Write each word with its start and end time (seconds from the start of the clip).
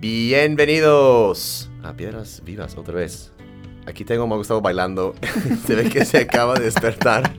Bienvenidos 0.00 1.70
a 1.82 1.92
Piedras 1.92 2.40
Vivas 2.42 2.74
otra 2.78 2.94
vez. 2.94 3.32
Aquí 3.84 4.06
tengo 4.06 4.24
a 4.32 4.36
Gustavo 4.38 4.62
bailando. 4.62 5.14
se 5.66 5.74
ve 5.74 5.90
que 5.90 6.06
se 6.06 6.16
acaba 6.16 6.54
de 6.54 6.64
despertar 6.64 7.30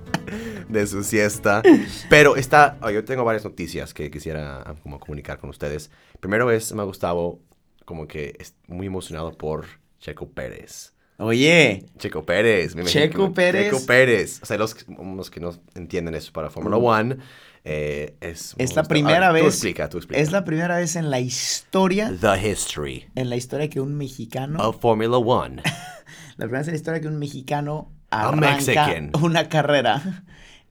de 0.70 0.86
su 0.86 1.04
siesta. 1.04 1.64
Pero 2.08 2.36
está. 2.36 2.78
oh, 2.84 2.92
yo 2.92 3.04
tengo 3.04 3.24
varias 3.24 3.46
noticias 3.46 3.96
que 3.96 4.12
quisiera 4.12 4.62
ah, 4.62 4.76
como 4.84 5.00
comunicar 5.00 5.40
con 5.40 5.50
ustedes. 5.50 5.90
Primero 6.20 6.52
es, 6.52 6.72
Mau 6.74 6.86
Gustavo, 6.86 7.40
como 7.86 8.08
que 8.08 8.36
es 8.38 8.54
muy 8.68 8.86
emocionado 8.86 9.36
por 9.36 9.66
Checo 10.00 10.30
Pérez. 10.30 10.94
Oye, 11.18 11.88
Checo 11.98 12.24
Pérez, 12.28 12.76
me 12.76 12.84
Checo 12.84 13.30
que- 13.30 13.34
Pérez. 13.34 13.72
Checo 13.72 13.86
Pérez. 13.88 14.40
O 14.44 14.46
sea, 14.46 14.60
los, 14.60 14.76
los 14.88 15.32
que 15.32 15.40
no 15.40 15.56
entienden 15.74 16.14
eso 16.14 16.32
para 16.32 16.52
Fórmula 16.52 16.78
One, 16.78 17.18
eh, 17.64 18.16
es... 18.22 18.56
Es 18.58 18.76
la 18.76 18.84
primera 18.84 19.28
ah, 19.28 19.30
Tú 19.30 19.36
vez- 19.36 19.46
explica, 19.46 19.90
tú 19.90 19.98
explica. 19.98 20.22
es 20.22 20.32
la 20.32 20.44
primera 20.44 20.78
vez 20.78 20.96
en 20.96 21.10
la 21.10 21.20
historia, 21.20 22.12
The 22.20 22.50
history 22.50 23.06
en 23.16 23.30
la 23.30 23.36
historia 23.36 23.70
que 23.70 23.80
un 23.82 23.96
mexicano, 23.96 24.60
of 24.68 24.80
Formula 24.82 25.18
One. 25.18 25.62
la 26.38 26.46
primera 26.46 26.60
vez 26.60 26.68
en 26.68 26.74
la 26.74 26.78
historia 26.78 27.02
que 27.02 27.08
un 27.08 27.20
mexicano 27.20 27.92
A 28.10 28.30
arranca 28.30 28.50
Mexican. 28.52 29.12
una 29.22 29.48
carrera 29.50 30.24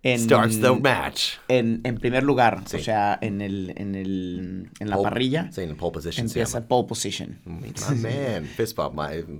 en, 0.02 0.18
Starts 0.20 0.60
the 0.62 0.72
match. 0.72 1.34
en, 1.48 1.80
en 1.84 1.98
primer 1.98 2.22
lugar, 2.22 2.62
Sí. 2.66 2.78
o 2.78 2.80
sea, 2.80 3.18
en 3.20 3.40
el, 3.42 3.74
en 3.76 3.94
el, 3.94 4.70
en 4.80 4.88
la 4.90 4.96
Pole- 4.96 5.08
parrilla, 5.10 5.52
Sí, 5.52 5.60
en 5.60 5.76
pole 5.76 5.92
position 5.92 6.26
empieza 6.26 6.66
pole 6.66 6.88
position. 6.88 7.38
My 7.44 7.70
man, 8.00 8.44
fist 8.56 8.76
bump, 8.76 8.94
my- 8.98 9.38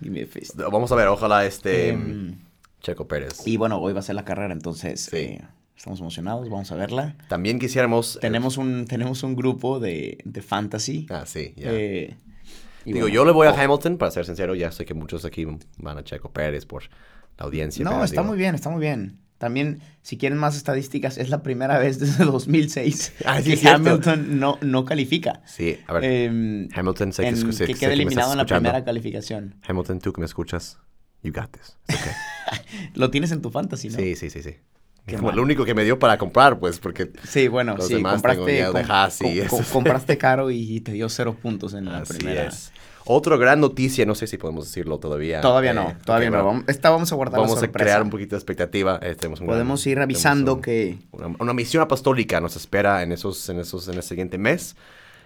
Give 0.00 0.10
me 0.10 0.22
a 0.24 0.26
fist. 0.26 0.56
Vamos 0.56 0.90
a 0.90 0.96
ver, 0.96 1.06
ojalá 1.06 1.46
este 1.46 1.90
Em, 1.90 2.36
Checo 2.80 3.06
Pérez. 3.06 3.46
y 3.46 3.56
bueno, 3.56 3.78
hoy 3.78 3.92
va 3.92 4.00
a 4.00 4.02
ser 4.02 4.16
la 4.16 4.24
carrera, 4.24 4.52
entonces 4.52 5.02
Sí. 5.02 5.16
eh, 5.16 5.44
estamos 5.82 5.98
emocionados, 5.98 6.48
vamos 6.48 6.70
a 6.70 6.76
verla. 6.76 7.16
También 7.28 7.58
quisiéramos... 7.58 8.14
eh, 8.16 8.18
Tenemos 8.20 8.56
un, 8.56 8.84
tenemos 8.86 9.24
un 9.24 9.34
grupo 9.34 9.80
de, 9.80 10.18
de 10.24 10.40
fantasy. 10.40 11.08
Ah, 11.10 11.24
sí, 11.26 11.54
ya. 11.56 11.70
eh, 11.72 12.16
y 12.84 12.92
Digo, 12.92 13.00
bueno, 13.06 13.14
yo 13.14 13.24
le 13.24 13.32
voy 13.32 13.48
a 13.48 13.50
oh, 13.50 13.56
Hamilton, 13.56 13.98
para 13.98 14.12
ser 14.12 14.24
sincero, 14.24 14.54
ya 14.54 14.70
sé 14.70 14.84
que 14.84 14.94
muchos 14.94 15.24
aquí 15.24 15.44
van 15.78 15.98
a 15.98 16.04
Checo 16.04 16.30
Pérez 16.32 16.66
por 16.66 16.84
la 17.36 17.46
audiencia. 17.46 17.82
No, 17.84 17.90
pero 17.90 18.04
está 18.04 18.20
digo- 18.20 18.28
muy 18.30 18.38
bien, 18.38 18.54
está 18.54 18.70
muy 18.70 18.80
bien. 18.80 19.18
También, 19.38 19.80
si 20.02 20.18
quieren 20.18 20.38
más 20.38 20.56
estadísticas, 20.56 21.18
es 21.18 21.30
la 21.30 21.42
primera 21.42 21.76
vez 21.78 21.98
desde 21.98 22.24
2006 22.26 23.14
Ah, 23.24 23.42
sí, 23.42 23.56
que. 23.56 23.68
Hamilton 23.68 24.38
no, 24.38 24.58
no 24.62 24.84
califica. 24.84 25.42
Sí, 25.46 25.78
a 25.88 25.94
ver, 25.94 26.04
Em, 26.04 26.68
Hamilton, 26.72 27.12
sé 27.12 27.22
que, 27.24 27.28
en- 27.30 27.36
sé- 27.38 27.46
que 27.46 27.52
sé 27.52 27.58
queda 27.58 27.66
que 27.66 27.72
estás 27.72 27.92
eliminado 27.92 28.30
en 28.30 28.38
la 28.38 28.46
primera 28.46 28.84
calificación. 28.84 29.56
Hamilton, 29.66 29.98
tú 29.98 30.12
que 30.12 30.20
me 30.20 30.26
escuchas, 30.26 30.78
you 31.24 31.32
got 31.32 31.50
this. 31.50 31.76
Okay. 31.88 32.12
Lo 32.94 33.10
tienes 33.10 33.32
en 33.32 33.42
tu 33.42 33.50
fantasy, 33.50 33.88
¿no? 33.88 33.98
Sí, 33.98 34.14
sí, 34.14 34.30
sí, 34.30 34.44
sí. 34.44 34.54
Como 35.10 35.32
lo 35.32 35.42
único 35.42 35.64
que 35.64 35.74
me 35.74 35.82
dio 35.84 35.98
para 35.98 36.16
comprar, 36.16 36.58
pues, 36.60 36.78
porque... 36.78 37.10
Sí, 37.26 37.48
bueno, 37.48 37.76
Los 37.76 37.88
sí, 37.88 37.94
demás 37.94 38.14
compraste, 38.14 38.44
tengo 38.44 38.72
com- 38.72 38.82
com- 39.48 39.48
com- 39.48 39.64
compraste 39.72 40.16
caro 40.18 40.50
y 40.50 40.80
te 40.80 40.92
dio 40.92 41.08
cero 41.08 41.36
puntos 41.40 41.74
en 41.74 41.86
la 41.86 41.98
Así 41.98 42.14
primera. 42.14 42.44
es. 42.46 42.72
Otra 43.04 43.36
gran 43.36 43.58
noticia, 43.60 44.06
no 44.06 44.14
sé 44.14 44.28
si 44.28 44.38
podemos 44.38 44.66
decirlo 44.66 44.98
todavía. 45.00 45.40
Todavía 45.40 45.72
eh, 45.72 45.74
no, 45.74 45.92
todavía 46.04 46.30
no. 46.30 46.44
Vamos, 46.44 46.64
esta 46.68 46.88
vamos 46.90 47.10
a 47.10 47.16
guardar 47.16 47.40
Vamos 47.40 47.60
la 47.60 47.66
a 47.66 47.72
crear 47.72 48.00
un 48.00 48.10
poquito 48.10 48.36
de 48.36 48.38
expectativa. 48.38 49.00
eh, 49.02 49.16
tenemos 49.16 49.40
un 49.40 49.46
gran- 49.48 49.56
Podemos 49.56 49.84
ir 49.88 49.98
avisando 49.98 50.54
un- 50.54 50.62
que 50.62 50.98
Una, 51.10 51.34
una 51.40 51.52
misión 51.52 51.82
apostólica 51.82 52.40
nos 52.40 52.54
espera 52.54 53.02
en 53.02 53.10
esos, 53.10 53.48
en 53.48 53.58
esos, 53.58 53.88
en 53.88 53.94
el 53.96 54.04
siguiente 54.04 54.38
mes 54.38 54.76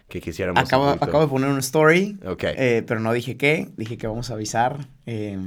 que 0.08 0.22
quisiéramos. 0.22 0.62
acabo, 0.62 0.88
acabo 0.88 1.20
de 1.20 1.26
poner 1.28 1.50
una 1.50 1.60
story, 1.60 2.18
Ok. 2.26 2.44
eh, 2.44 2.82
pero 2.86 3.00
no 3.00 3.12
dije 3.12 3.36
qué. 3.36 3.68
Dije 3.76 3.98
que 3.98 4.06
vamos 4.06 4.30
a 4.30 4.34
avisar. 4.34 4.86
eh, 5.04 5.38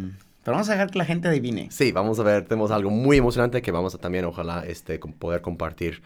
pero 0.43 0.55
vamos 0.55 0.69
a 0.69 0.73
dejar 0.73 0.89
que 0.89 0.97
la 0.97 1.05
gente 1.05 1.27
adivine. 1.27 1.69
Sí, 1.71 1.91
vamos 1.91 2.19
a 2.19 2.23
ver, 2.23 2.45
tenemos 2.45 2.71
algo 2.71 2.89
muy 2.89 3.17
emocionante 3.17 3.61
que 3.61 3.71
vamos 3.71 3.95
a 3.95 3.97
también, 3.97 4.25
ojalá, 4.25 4.63
este, 4.65 4.99
poder 4.99 5.41
compartir 5.41 6.01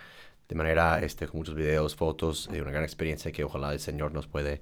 de 0.50 0.56
manera, 0.56 1.00
este, 1.00 1.28
con 1.28 1.40
muchos 1.40 1.56
videos, 1.56 1.96
fotos, 1.96 2.50
de 2.52 2.62
una 2.62 2.72
gran 2.72 2.84
experiencia 2.84 3.32
que 3.32 3.44
ojalá 3.44 3.74
el 3.74 3.80
Señor 3.80 4.12
nos 4.12 4.28
puede. 4.28 4.62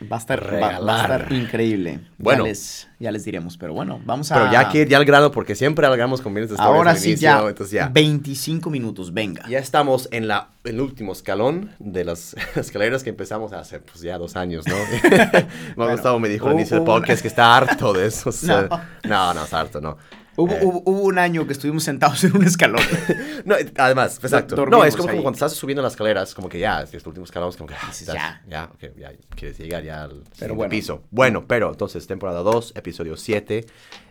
Va 0.00 0.16
a 0.16 0.18
estar, 0.20 0.40
va- 0.40 0.50
va, 0.50 0.56
a 0.66 0.70
Regalar. 0.70 1.20
estar 1.22 1.32
increíble. 1.32 2.00
Bueno. 2.18 2.44
Ya 2.44 2.48
les, 2.50 2.88
ya 3.00 3.10
les 3.10 3.24
diremos, 3.24 3.56
pero 3.56 3.72
bueno, 3.74 4.00
vamos 4.04 4.30
a... 4.30 4.34
Pero 4.36 4.52
ya 4.52 4.68
que 4.68 4.82
ir 4.82 4.88
ya 4.88 4.96
al 4.98 5.04
grano, 5.04 5.32
porque 5.32 5.54
siempre 5.56 5.84
alargamos 5.86 6.20
con 6.20 6.32
bienes 6.34 6.50
de 6.50 6.56
Ahora 6.58 6.94
sí 6.94 7.10
inicio, 7.10 7.24
ya, 7.28 7.48
entonces 7.48 7.70
ya. 7.72 7.88
25 7.88 8.70
minutos, 8.70 9.12
venga. 9.12 9.44
Ya 9.48 9.58
estamos 9.58 10.08
en 10.12 10.28
la, 10.28 10.50
el 10.64 10.80
último 10.80 11.12
escalón 11.12 11.72
de 11.80 12.04
las 12.04 12.36
escaleras 12.56 13.02
que 13.02 13.10
empezamos 13.10 13.52
hace 13.52 13.80
pues 13.80 14.00
ya 14.00 14.18
dos 14.18 14.36
años, 14.36 14.64
¿no? 14.68 14.76
me 15.76 15.84
ha 15.84 15.92
gustado, 15.92 16.18
me 16.20 16.28
dijo 16.28 16.46
al 16.48 16.54
inicio 16.54 16.76
del 16.76 16.84
podcast 16.84 17.22
que 17.22 17.28
está 17.28 17.56
harto 17.56 17.92
de 17.92 18.06
eso. 18.06 18.30
No. 18.48 18.68
no, 19.04 19.34
no, 19.34 19.44
está 19.44 19.60
harto, 19.60 19.80
no. 19.80 19.96
Hubo, 20.40 20.52
Eh, 20.54 20.60
hubo- 20.62 20.82
hubo 20.86 21.00
un 21.02 21.18
año 21.18 21.46
que 21.46 21.52
estuvimos 21.52 21.82
sentados 21.84 22.22
en 22.24 22.36
un 22.36 22.44
escalón. 22.44 22.80
No, 23.44 23.54
además, 23.76 24.18
exacto. 24.22 24.66
No, 24.66 24.84
es 24.84 24.94
como, 24.96 25.08
como 25.08 25.22
cuando 25.22 25.36
estás 25.36 25.52
subiendo 25.54 25.82
las 25.82 25.92
escaleras, 25.92 26.34
como 26.34 26.48
que 26.48 26.58
ya, 26.58 26.82
este 26.82 26.96
último 27.08 27.24
escalón 27.24 27.48
es 27.50 27.56
como 27.56 27.68
que 27.68 27.74
ah, 27.74 27.88
estás- 27.90 28.14
ya. 28.14 28.42
ya, 28.48 28.64
ok, 28.74 28.96
ya 28.96 29.12
quieres 29.34 29.58
llegar 29.58 29.82
ya 29.84 30.02
al 30.04 30.24
siguiente 30.32 30.54
bueno. 30.54 30.70
piso. 30.70 31.02
Bueno, 31.10 31.46
pero 31.46 31.70
entonces, 31.70 32.06
temporada 32.06 32.42
2, 32.42 32.72
episodio 32.76 33.16
7, 33.16 33.64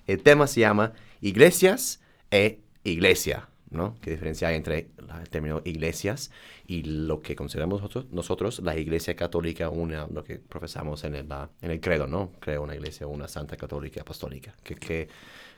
el 0.07 0.23
tema 0.23 0.47
se 0.47 0.61
llama 0.61 0.93
Iglesias 1.21 1.99
e 2.31 2.61
Iglesia, 2.83 3.49
¿no? 3.69 3.95
¿Qué 4.01 4.11
diferencia 4.11 4.47
hay 4.47 4.55
entre 4.55 4.89
el 5.21 5.29
término 5.29 5.61
iglesias 5.65 6.31
y 6.65 6.83
lo 6.83 7.21
que 7.21 7.35
consideramos 7.35 7.81
nosotros, 7.81 8.05
nosotros 8.11 8.59
la 8.63 8.75
iglesia 8.77 9.15
católica, 9.15 9.69
una, 9.69 10.07
lo 10.07 10.23
que 10.23 10.37
profesamos 10.37 11.03
en 11.03 11.15
el, 11.15 11.27
en 11.61 11.71
el 11.71 11.79
credo, 11.79 12.07
¿no? 12.07 12.31
Creo 12.39 12.63
una 12.63 12.75
iglesia, 12.75 13.07
una 13.07 13.27
santa 13.27 13.55
católica 13.57 14.01
apostólica. 14.01 14.53
Que, 14.63 14.75
que, 14.75 15.09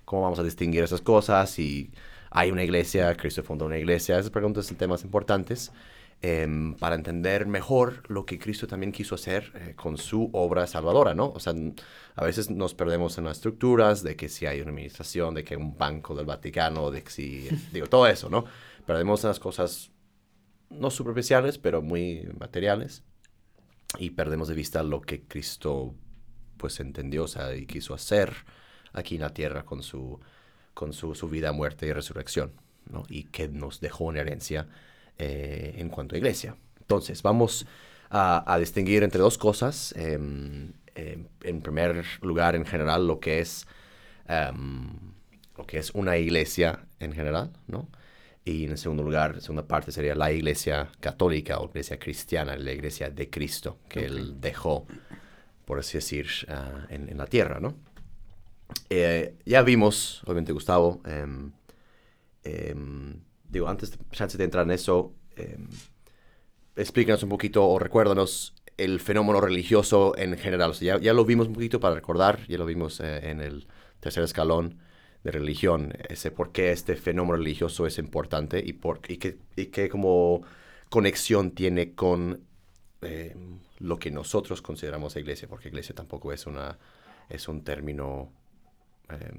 ¿Cómo 0.09 0.24
vamos 0.24 0.40
a 0.40 0.44
distinguir 0.44 0.84
esas 0.84 1.02
cosas? 1.02 1.59
Y 1.59 1.92
hay 2.31 2.50
una 2.50 2.64
iglesia, 2.64 3.16
Cristo 3.16 3.44
fundó 3.44 3.68
una 3.68 3.78
iglesia. 3.78 4.18
Esas 4.18 4.31
preguntas 4.31 4.66
son 4.66 4.75
temas 4.75 5.03
importantes 5.03 5.72
em, 6.24 6.74
para 6.74 6.96
entender 6.96 7.46
mejor 7.46 8.02
lo 8.09 8.25
que 8.25 8.40
Cristo 8.40 8.66
también 8.66 8.92
quiso 8.92 9.14
hacer 9.14 9.52
eh, 9.53 9.75
con 9.75 10.00
su 10.00 10.31
obra 10.34 10.66
salvadora, 10.66 11.14
¿no? 11.14 11.30
O 11.30 11.40
sea, 11.40 11.53
a 12.16 12.24
veces 12.24 12.50
nos 12.50 12.74
perdemos 12.74 13.19
en 13.19 13.25
las 13.25 13.38
estructuras 13.38 14.02
de 14.02 14.16
que 14.16 14.30
si 14.30 14.48
hay 14.48 14.62
una 14.62 14.72
administración, 14.72 15.36
de 15.36 15.44
que 15.44 15.53
hay 15.53 15.62
un 15.62 15.78
banco 15.78 16.16
del 16.16 16.25
Vaticano, 16.25 16.90
de 16.90 17.03
que 17.03 17.12
si, 17.12 17.48
digo, 17.72 17.86
todo 17.86 18.08
eso, 18.08 18.31
¿no? 18.31 18.46
Perdemos 18.88 19.24
las 19.25 19.40
cosas 19.40 19.92
no 20.72 20.90
superficiales, 20.90 21.59
pero 21.59 21.84
muy 21.84 22.28
materiales 22.40 23.03
y 24.00 24.09
perdemos 24.09 24.48
de 24.48 24.56
vista 24.56 24.81
lo 24.81 25.02
que 25.02 25.22
Cristo 25.22 25.94
pues 26.58 26.80
entendió, 26.80 27.25
o 27.25 27.28
sea, 27.28 27.56
y 27.56 27.68
quiso 27.68 27.94
hacer 27.94 28.34
aquí 28.94 29.16
en 29.16 29.22
la 29.22 29.33
tierra 29.33 29.63
con 29.63 29.83
su, 29.83 30.19
con 30.73 30.94
su, 30.94 31.16
su 31.16 31.27
vida, 31.29 31.51
muerte 31.51 31.88
y 31.88 31.94
resurrección, 31.94 32.51
¿no? 32.89 33.03
Y 33.09 33.25
que 33.25 33.47
nos 33.47 33.79
dejó 33.79 34.11
en 34.11 34.17
herencia 34.17 34.67
eh, 35.17 35.75
en 35.77 35.89
cuanto 35.89 36.16
a 36.16 36.17
iglesia. 36.17 36.55
Entonces, 36.79 37.22
vamos 37.22 37.66
a, 38.09 38.51
a 38.51 38.57
distinguir 38.59 39.03
entre 39.03 39.22
dos 39.22 39.38
cosas. 39.38 39.94
em, 39.97 40.73
em, 40.95 41.25
en 41.44 41.61
primer 41.61 42.05
lugar, 42.22 42.55
en 42.55 42.66
general, 42.66 43.05
lo 43.07 43.19
que 43.19 43.39
es 43.39 43.67
em, 44.27 44.89
lo 45.57 45.66
que 45.66 45.77
es 45.77 45.91
una 45.91 46.17
iglesia 46.17 46.85
en 47.00 47.11
general, 47.13 47.51
¿no? 47.67 47.89
Y 48.45 48.66
en 48.66 48.77
segundo 48.77 49.03
lugar, 49.03 49.35
la 49.35 49.41
segunda 49.41 49.67
parte 49.67 49.91
sería 49.91 50.16
la 50.16 50.31
iglesia 50.31 50.89
católica 51.01 51.59
o 51.59 51.67
iglesia 51.67 52.00
cristiana, 52.00 52.56
la 52.56 52.71
iglesia 52.71 53.09
de 53.09 53.29
Cristo 53.29 53.77
que 53.89 54.06
él 54.06 54.39
dejó, 54.39 54.88
por 55.66 55.79
así 55.79 55.97
decir, 55.97 56.27
ah, 56.47 56.85
en, 56.89 57.09
en 57.09 57.17
la 57.17 57.27
tierra, 57.27 57.59
¿no? 57.59 57.75
Eh, 58.90 59.35
ya 59.46 59.62
vimos, 59.62 60.22
obviamente, 60.25 60.52
Gustavo, 60.52 61.02
em, 61.06 61.52
em, 62.44 63.19
digo, 63.47 63.68
antes 63.68 63.91
de, 63.91 64.38
de 64.38 64.44
entrar 64.44 64.66
en 64.66 64.72
eso, 64.72 65.13
em, 65.35 65.68
explícanos 66.75 67.24
un 67.24 67.30
poquito 67.30 67.66
o 67.68 67.80
recuérdanos 67.80 68.53
el 68.78 69.00
fenómeno 69.00 69.41
religioso 69.41 70.18
en 70.18 70.38
general. 70.38 70.72
O 70.72 70.74
sea, 70.74 70.97
ya, 70.97 71.02
ya 71.02 71.13
lo 71.13 71.25
vimos 71.25 71.47
un 71.47 71.53
poquito 71.53 71.80
para 71.80 71.96
recordar, 71.96 72.47
ya 72.47 72.57
lo 72.57 72.66
vimos 72.66 73.00
eh, 73.02 73.30
en 73.30 73.41
el 73.41 73.68
tercer 74.00 74.24
escalón 74.24 74.80
de 75.24 75.31
religión, 75.31 75.94
ese 76.07 76.31
por 76.31 76.51
qué 76.51 76.72
este 76.72 76.96
fenómeno 76.96 77.38
religioso 77.38 77.86
es 77.86 77.97
importante 77.97 78.63
y, 78.66 78.74
por, 78.74 79.01
y, 79.09 79.18
qué, 79.18 79.38
y 79.56 79.66
qué 79.68 79.90
como 79.90 80.41
conexión 80.90 81.51
tiene 81.51 81.94
con 81.94 82.41
eh, 83.01 83.36
lo 83.80 84.00
que 84.00 84.12
nosotros 84.12 84.62
consideramos 84.62 85.16
iglesia, 85.16 85.48
porque 85.48 85.68
iglesia 85.68 85.94
tampoco 85.94 86.31
es, 86.31 86.48
una, 86.48 86.77
es 87.30 87.48
un 87.50 87.63
término, 87.63 88.31
eh, 89.09 89.31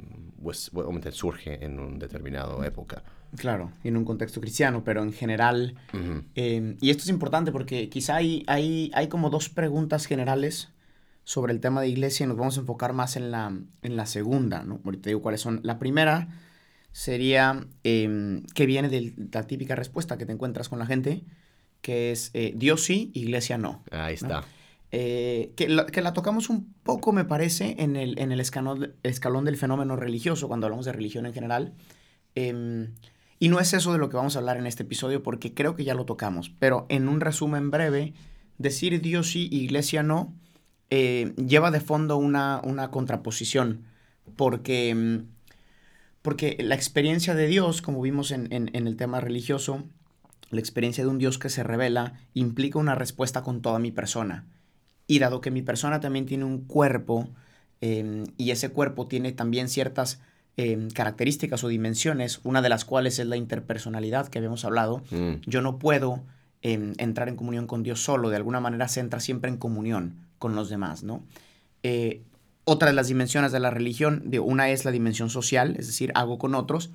pues 0.43 0.70
obviamente 0.75 1.12
surge 1.12 1.64
en 1.64 1.78
una 1.78 1.99
determinada 1.99 2.67
época. 2.67 3.02
Claro, 3.37 3.72
en 3.84 3.96
un 3.96 4.05
contexto 4.05 4.40
cristiano, 4.40 4.82
pero 4.84 5.02
en 5.02 5.12
general... 5.12 5.76
Eh, 6.34 6.76
y 6.81 6.90
esto 6.90 7.02
es 7.05 7.08
importante 7.08 7.52
porque 7.52 7.88
quizá 7.88 8.17
hay, 8.17 8.44
hay, 8.46 8.90
hay 8.94 9.08
como 9.08 9.31
dos 9.31 9.49
preguntas 9.49 10.06
generales 10.06 10.69
sobre 11.25 11.52
el 11.52 11.61
tema 11.61 11.81
de 11.81 11.88
iglesia 11.88 12.25
y 12.25 12.26
nos 12.26 12.37
vamos 12.37 12.56
a 12.56 12.61
enfocar 12.61 12.93
más 12.93 13.17
en 13.17 13.31
la, 13.31 13.56
en 13.82 13.96
la 13.96 14.06
segunda, 14.06 14.64
¿no? 14.64 14.81
Ahorita 14.84 15.11
digo 15.11 15.22
cuáles 15.22 15.40
son. 15.40 15.61
La 15.62 15.78
primera 15.78 16.28
sería 16.93 17.67
eh, 17.84 18.43
que 18.55 18.67
viene 18.67 18.88
de 18.88 19.14
la 19.32 19.46
típica 19.46 19.76
respuesta 19.76 20.19
que 20.19 20.26
te 20.26 20.32
encuentras 20.32 20.69
con 20.69 20.78
la 20.78 20.87
gente, 20.87 21.22
que 21.82 22.11
es 22.11 22.31
eh, 22.34 22.52
Dios 22.56 22.82
sí, 22.84 23.11
iglesia 23.14 23.58
no. 23.58 23.84
Ahí 23.90 24.14
está. 24.14 24.44
Eh, 24.93 25.53
que, 25.57 25.69
la, 25.69 26.13
tocamos 26.13 26.51
un 26.51 26.73
poco, 26.83 27.13
me 27.13 27.25
parece, 27.25 27.77
en 27.79 27.97
el, 27.97 28.41
escalón, 28.41 29.45
del 29.45 29.57
fenómeno 29.57 29.97
religioso, 29.97 30.49
cuando 30.49 30.67
hablamos 30.67 30.87
de 30.87 30.93
religión 30.93 31.27
en 31.27 31.33
general. 31.33 31.75
Em, 32.35 32.95
y 33.39 33.49
no 33.49 33.61
es 33.61 33.73
eso 33.73 33.93
de 33.93 33.99
lo 33.99 34.09
que 34.09 34.17
vamos 34.17 34.37
a 34.37 34.41
hablar 34.41 34.57
en 34.57 34.67
este 34.67 34.83
episodio, 34.83 35.23
porque 35.23 35.55
creo 35.55 35.77
que 35.77 35.85
ya 35.85 35.95
lo 35.95 36.05
tocamos, 36.05 36.51
pero 36.59 36.87
en 36.89 37.09
un 37.09 37.21
resumen 37.21 37.71
breve, 37.71 38.15
decir 38.59 39.01
Dios 39.01 39.31
sí, 39.31 39.49
iglesia 39.51 40.03
no, 40.03 40.35
eh, 40.91 41.33
lleva 41.37 41.71
de 41.71 41.81
fondo 41.81 42.17
una, 42.17 42.61
contraposición, 42.91 43.85
porque, 44.37 44.95
mm, 44.95 45.19
porque 46.23 46.57
la 46.61 46.75
experiencia 46.75 47.35
de 47.35 47.47
Dios, 47.47 47.81
como 47.81 48.03
vimos 48.03 48.33
en 48.33 48.71
el 48.75 48.97
tema 48.97 49.21
religioso, 49.21 49.85
la 50.51 50.61
experiencia 50.61 51.05
de 51.05 51.11
un 51.11 51.19
Dios 51.19 51.39
que 51.39 51.49
se 51.49 51.63
revela 51.63 52.15
implica 52.35 52.79
una 52.79 52.97
respuesta 52.97 53.43
con 53.43 53.63
toda 53.63 53.79
mi 53.79 53.93
persona. 53.93 54.47
Y 55.11 55.19
dado 55.19 55.41
que 55.41 55.51
mi 55.51 55.62
persona 55.62 55.99
también 55.99 56.27
tiene 56.27 56.45
un 56.45 56.59
cuerpo, 56.67 57.29
eh, 57.81 58.25
y 58.37 58.51
ese 58.51 58.69
cuerpo 58.69 59.09
tiene 59.09 59.33
también 59.33 59.69
ciertas 59.69 60.21
eh, 60.57 60.89
características 60.95 61.65
o 61.65 61.69
dimensiones, 61.69 62.41
una 62.45 62.62
de 62.62 62.69
las 62.69 62.85
cuales 62.85 63.19
es 63.19 63.27
la 63.27 63.37
interpersonalidad 63.37 64.29
que 64.29 64.39
habíamos 64.39 64.65
hablado, 64.65 65.03
Mm, 65.11 65.41
yo 65.47 65.62
no 65.62 65.79
puedo 65.79 66.23
eh, 66.62 66.93
entrar 66.99 67.29
en 67.29 67.37
comunión 67.37 67.67
con 67.67 67.83
Dios 67.83 68.03
solo, 68.03 68.29
de 68.29 68.37
alguna 68.37 68.61
manera 68.61 68.87
se 68.87 69.01
entra 69.01 69.19
siempre 69.19 69.51
en 69.51 69.57
comunión 69.57 70.27
con 70.39 70.55
los 70.55 70.69
demás, 70.69 71.03
¿no? 71.03 71.25
Eh, 71.83 72.23
otra 72.65 72.89
de 72.89 72.95
las 72.95 73.09
dimensiones 73.09 73.51
de 73.51 73.61
la 73.61 73.71
religión, 73.71 74.23
de, 74.27 74.41
una 74.41 74.71
es 74.71 74.85
la 74.85 74.91
dimensión 74.91 75.31
social, 75.31 75.75
es 75.79 75.87
decir, 75.87 76.13
hago 76.15 76.39
con 76.39 76.55
otros, 76.55 76.91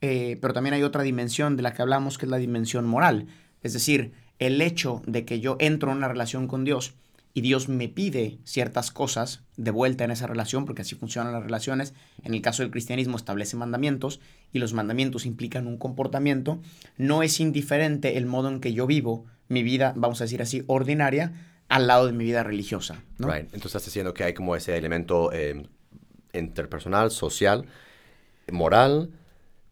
eh, 0.00 0.38
pero 0.40 0.54
también 0.54 0.74
hay 0.74 0.82
otra 0.82 1.02
dimensión 1.02 1.56
de 1.56 1.62
la 1.62 1.74
que 1.74 1.82
hablamos 1.82 2.18
que 2.18 2.26
es 2.26 2.30
la 2.30 2.38
dimensión 2.38 2.86
moral, 2.86 3.26
es 3.62 3.74
decir, 3.74 4.12
el 4.38 4.60
hecho 4.60 5.02
de 5.06 5.24
que 5.24 5.38
yo 5.38 5.56
entro 5.60 5.92
en 5.92 5.98
una 5.98 6.08
relación 6.08 6.48
con 6.48 6.64
Dios 6.64 6.94
y 7.34 7.40
Dios 7.40 7.68
me 7.68 7.88
pide 7.88 8.38
ciertas 8.44 8.92
cosas 8.92 9.42
de 9.56 9.72
vuelta 9.72 10.04
en 10.04 10.12
esa 10.12 10.28
relación, 10.28 10.64
porque 10.64 10.82
así 10.82 10.94
funcionan 10.94 11.32
las 11.32 11.42
relaciones. 11.42 11.92
En 12.22 12.32
el 12.32 12.40
caso 12.40 12.62
del 12.62 12.70
cristianismo 12.70 13.16
establece 13.16 13.56
mandamientos 13.56 14.20
y 14.52 14.60
los 14.60 14.72
mandamientos 14.72 15.26
implican 15.26 15.66
un 15.66 15.76
comportamiento. 15.76 16.60
No 16.96 17.24
es 17.24 17.40
indiferente 17.40 18.16
el 18.18 18.26
modo 18.26 18.48
en 18.48 18.60
que 18.60 18.72
yo 18.72 18.86
vivo 18.86 19.26
mi 19.48 19.64
vida, 19.64 19.92
vamos 19.96 20.20
a 20.20 20.24
decir 20.24 20.40
así, 20.42 20.62
ordinaria, 20.68 21.32
al 21.68 21.88
lado 21.88 22.06
de 22.06 22.12
mi 22.12 22.24
vida 22.24 22.44
religiosa. 22.44 23.02
Right. 23.18 23.46
Entonces 23.46 23.66
estás 23.66 23.84
diciendo 23.86 24.14
que 24.14 24.22
hay 24.22 24.32
como 24.32 24.54
ese 24.54 24.76
elemento 24.76 25.32
eh, 25.32 25.66
interpersonal, 26.32 27.10
social, 27.10 27.66
moral 28.52 29.10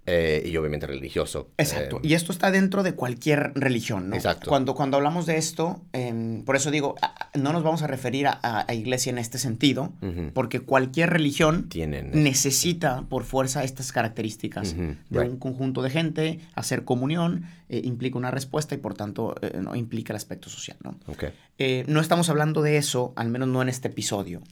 eh, 0.06 0.42
y 0.44 0.56
obviamente 0.56 0.86
religioso. 0.86 1.50
Exacto. 1.58 1.98
Eh, 1.98 2.08
y 2.08 2.14
esto 2.14 2.32
está 2.32 2.50
dentro 2.50 2.82
de 2.82 2.94
cualquier 2.94 3.52
religión, 3.54 4.10
¿no? 4.10 4.16
Exacto. 4.16 4.48
Cuando, 4.48 4.74
cuando 4.74 4.96
hablamos 4.96 5.26
de 5.26 5.36
esto, 5.36 5.80
em, 5.92 6.42
por 6.44 6.56
eso 6.56 6.70
digo, 6.72 6.96
no 7.34 7.52
nos 7.52 7.62
vamos 7.62 7.82
a 7.82 7.86
referir 7.86 8.26
a, 8.26 8.38
a- 8.42 8.64
a 8.66 8.74
iglesia 8.74 9.10
en 9.10 9.18
este 9.18 9.38
sentido, 9.38 9.92
porque 10.34 10.60
cualquier 10.60 11.10
religión 11.10 11.68
tienen... 11.68 12.10
necesita 12.12 13.02
por 13.08 13.22
fuerza 13.24 13.62
estas 13.62 13.92
características 13.92 14.74
de 14.76 14.96
right. 15.10 15.30
un 15.30 15.38
conjunto 15.38 15.82
de 15.82 15.90
gente, 15.90 16.40
hacer 16.54 16.84
comunión 16.84 17.44
eh, 17.68 17.80
implica 17.84 18.18
una 18.18 18.30
respuesta 18.32 18.74
y 18.74 18.78
por 18.78 18.94
tanto 18.94 19.34
no 19.60 19.76
implica 19.76 20.12
el 20.12 20.16
aspecto 20.16 20.48
social, 20.50 20.76
¿no? 20.82 20.98
Ok. 21.06 21.24
Eh, 21.58 21.84
no 21.86 22.00
estamos 22.00 22.28
hablando 22.28 22.60
de 22.62 22.76
eso, 22.76 23.12
al 23.14 23.28
menos 23.28 23.46
no 23.48 23.62
en 23.62 23.68
este 23.68 23.86
episodio. 23.88 24.42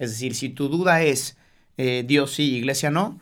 Es 0.00 0.10
decir, 0.10 0.34
si 0.34 0.48
tu 0.48 0.68
duda 0.68 1.02
es 1.02 1.36
Dios 1.76 2.34
sí, 2.34 2.56
iglesia 2.56 2.90
no, 2.90 3.20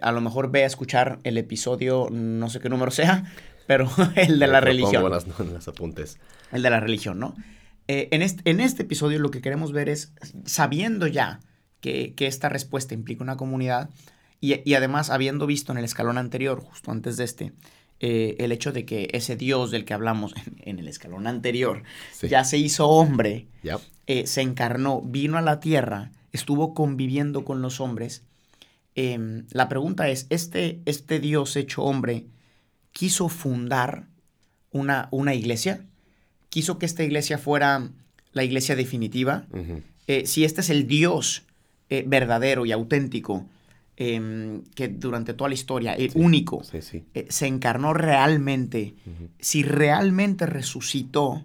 a 0.00 0.12
lo 0.12 0.20
mejor 0.20 0.50
ve 0.50 0.64
a 0.64 0.66
escuchar 0.66 1.18
el 1.24 1.38
episodio, 1.38 2.08
no 2.10 2.48
sé 2.50 2.60
qué 2.60 2.68
número 2.68 2.90
sea, 2.90 3.24
pero 3.66 3.90
el 4.16 4.38
de 4.38 4.46
la 4.46 4.60
religión. 4.60 5.02
pongo 5.02 5.06
en 5.08 5.12
las, 5.28 5.40
en 5.40 5.54
las 5.54 5.68
apuntes. 5.68 6.18
El 6.52 6.62
de 6.62 6.70
la 6.70 6.80
religión, 6.80 7.18
¿no? 7.18 7.34
Eh, 7.88 8.08
en, 8.10 8.22
este, 8.22 8.48
en 8.50 8.60
este 8.60 8.82
episodio 8.82 9.18
lo 9.20 9.30
que 9.30 9.40
queremos 9.40 9.72
ver 9.72 9.88
es, 9.88 10.12
sabiendo 10.44 11.06
ya 11.06 11.40
que, 11.80 12.14
que 12.14 12.26
esta 12.26 12.48
respuesta 12.48 12.94
implica 12.94 13.22
una 13.22 13.36
comunidad 13.36 13.90
y, 14.40 14.60
y 14.68 14.74
además 14.74 15.10
habiendo 15.10 15.46
visto 15.46 15.70
en 15.72 15.78
el 15.78 15.84
escalón 15.84 16.18
anterior, 16.18 16.60
justo 16.60 16.90
antes 16.90 17.16
de 17.16 17.24
este, 17.24 17.52
eh, 18.00 18.34
el 18.40 18.50
hecho 18.52 18.72
de 18.72 18.84
que 18.84 19.08
ese 19.12 19.36
Dios 19.36 19.70
del 19.70 19.84
que 19.84 19.94
hablamos 19.94 20.34
en, 20.36 20.56
en 20.64 20.78
el 20.80 20.88
escalón 20.88 21.26
anterior 21.26 21.84
Sí. 22.12 22.28
ya 22.28 22.44
se 22.44 22.58
hizo 22.58 22.88
hombre, 22.88 23.46
Yep. 23.62 23.78
eh, 24.08 24.26
se 24.26 24.42
encarnó, 24.42 25.00
vino 25.00 25.38
a 25.38 25.42
la 25.42 25.60
tierra, 25.60 26.10
estuvo 26.32 26.74
conviviendo 26.74 27.44
con 27.44 27.62
los 27.62 27.80
hombres. 27.80 28.24
Em, 28.98 29.44
la 29.50 29.68
pregunta 29.68 30.08
es, 30.08 30.26
¿este, 30.30 30.80
¿este 30.86 31.20
Dios 31.20 31.54
hecho 31.56 31.82
hombre 31.84 32.24
quiso 32.92 33.28
fundar 33.28 34.06
una, 34.72 35.08
una 35.10 35.34
iglesia? 35.34 35.84
¿Quiso 36.48 36.78
que 36.78 36.86
esta 36.86 37.04
iglesia 37.04 37.36
fuera 37.36 37.90
la 38.32 38.42
iglesia 38.42 38.74
definitiva? 38.74 39.46
Eh, 40.06 40.24
si 40.26 40.44
este 40.44 40.62
es 40.62 40.70
el 40.70 40.86
Dios 40.86 41.44
eh, 41.90 42.04
verdadero 42.06 42.64
y 42.64 42.72
auténtico, 42.72 43.46
em, 43.98 44.62
que 44.74 44.88
durante 44.88 45.34
toda 45.34 45.48
la 45.48 45.54
historia, 45.54 45.92
el 45.94 46.10
Sí. 46.12 46.18
único, 46.18 46.64
Sí, 46.64 46.80
sí. 46.80 47.04
eh, 47.14 47.26
se 47.28 47.46
encarnó 47.46 47.92
realmente, 47.92 48.94
si 49.38 49.62
realmente 49.62 50.46
resucitó 50.46 51.44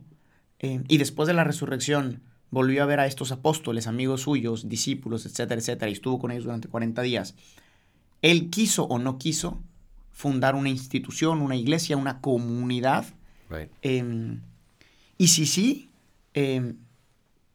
eh, 0.60 0.82
y 0.88 0.98
después 1.00 1.28
de 1.28 1.34
la 1.34 1.44
resurrección 1.44 2.22
volvió 2.52 2.84
a 2.84 2.86
ver 2.86 3.00
a 3.00 3.08
estos 3.08 3.32
apóstoles, 3.32 3.88
amigos 3.88 4.22
suyos, 4.22 4.70
discípulos, 4.70 5.26
etcétera, 5.26 5.60
etcétera, 5.60 5.90
y 5.90 5.94
estuvo 5.94 6.20
con 6.20 6.32
ellos 6.32 6.44
durante 6.44 6.68
40 6.68 7.02
días, 7.02 7.34
él 8.22 8.50
quiso 8.50 8.84
o 8.84 9.00
no 9.00 9.18
quiso 9.18 9.62
fundar 10.12 10.54
una 10.56 10.70
institución, 10.70 11.42
una 11.42 11.56
iglesia, 11.56 11.98
una 11.98 12.22
comunidad, 12.22 13.06
Right. 13.50 13.72
em, 13.82 14.42
y 15.18 15.28
si 15.30 15.46
sí, 15.46 15.90
em, 16.34 16.76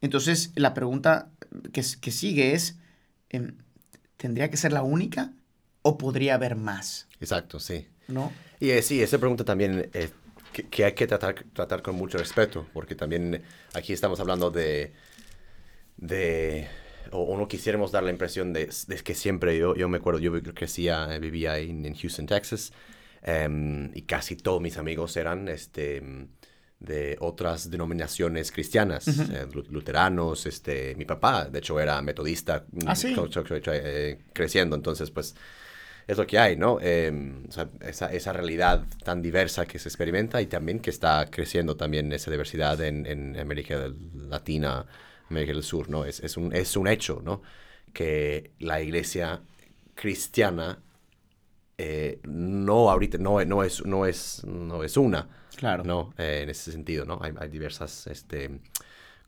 entonces 0.01 0.51
la 0.57 0.75
pregunta 0.75 1.31
que 1.73 1.83
sigue 1.83 2.53
es, 2.55 2.77
em, 3.31 3.57
¿tendría 4.17 4.51
que 4.51 4.57
ser 4.57 4.73
la 4.73 4.83
única 4.83 5.33
o 5.83 5.97
podría 5.99 6.35
haber 6.35 6.57
más? 6.57 7.07
Exacto, 7.21 7.61
sí. 7.61 7.87
¿No? 8.09 8.33
Y 8.61 8.71
eh, 8.71 8.83
sí, 8.83 9.03
esa 9.03 9.19
pregunta 9.19 9.45
también 9.45 9.91
eh, 9.93 10.11
que, 10.57 10.69
que 10.71 10.85
hay 10.87 10.93
que 10.95 11.07
tratar, 11.07 11.35
tratar 11.53 11.83
con 11.83 11.97
mucho 11.97 12.17
respeto, 12.19 12.67
porque 12.73 12.95
también 12.95 13.43
aquí 13.75 13.93
estamos 13.93 14.19
hablando 14.21 14.51
de, 14.51 14.93
de 15.97 16.67
o, 17.13 17.19
o 17.23 17.37
no 17.37 17.47
quisiéramos 17.47 17.93
dar 17.93 18.03
la 18.03 18.11
impresión 18.11 18.53
de, 18.53 18.71
de 18.87 18.97
que 18.97 19.15
siempre, 19.15 19.59
yo, 19.59 19.75
yo 19.75 19.89
me 19.89 19.99
acuerdo, 19.99 20.19
yo 20.21 20.33
crecía, 20.55 21.15
eh, 21.15 21.19
vivía 21.21 21.59
en, 21.59 21.85
en 21.85 21.95
Houston, 21.95 22.27
Texas, 22.27 22.73
em, 23.23 23.91
y 23.95 24.03
casi 24.03 24.37
todos 24.37 24.61
mis 24.61 24.77
amigos 24.79 25.17
eran 25.17 25.49
este, 25.49 26.03
de 26.81 27.17
otras 27.21 27.71
denominaciones 27.71 28.51
cristianas, 28.51 29.09
eh, 29.09 29.47
lu- 29.53 29.65
luteranos, 29.71 30.47
este, 30.47 30.95
mi 30.97 31.05
papá, 31.05 31.45
de 31.45 31.59
hecho, 31.59 31.79
era 31.81 32.01
metodista, 32.03 32.65
Ah, 32.87 32.95
sí. 32.97 33.15
co- 33.15 33.29
eh, 33.73 34.19
creciendo, 34.33 34.75
entonces, 34.75 35.11
pues, 35.11 35.35
es 36.07 36.17
lo 36.19 36.27
que 36.27 36.39
hay, 36.39 36.57
¿no? 36.57 36.79
Eh, 36.81 37.13
o 37.49 37.53
sea, 37.53 37.69
esa, 37.81 38.13
esa 38.13 38.33
realidad 38.33 38.85
tan 39.05 39.23
diversa 39.23 39.67
que 39.67 39.79
se 39.79 39.89
experimenta 39.89 40.41
y 40.41 40.47
también 40.47 40.81
que 40.81 40.91
está 40.91 41.27
creciendo 41.31 41.77
también 41.77 42.13
esa 42.13 42.31
diversidad 42.31 42.81
en, 42.81 43.07
en 43.07 43.39
América 43.39 43.91
Latina, 44.15 44.87
América 45.31 45.53
del 45.53 45.63
Sur, 45.63 45.89
¿no? 45.91 46.05
Es, 46.05 46.21
es, 46.21 46.37
un, 46.37 46.55
es 46.55 46.77
un 46.77 46.87
hecho, 46.89 47.21
¿no? 47.25 47.43
Que 47.93 48.53
la 48.61 48.81
iglesia 48.81 49.41
cristiana 49.95 50.79
eh, 51.79 52.21
no 52.25 52.91
ahorita, 52.91 53.19
no, 53.19 53.45
no, 53.45 53.63
es, 53.63 53.85
no, 53.85 54.07
es, 54.07 54.45
no 54.45 54.83
es 54.83 54.97
una, 54.97 55.29
Claro. 55.57 55.85
¿no? 55.85 56.15
Eh, 56.19 56.41
en 56.43 56.51
ese 56.51 56.71
sentido, 56.73 57.05
¿no? 57.05 57.19
Hay, 57.23 57.33
hay 57.39 57.49
diversas 57.49 58.07
este, 58.07 58.61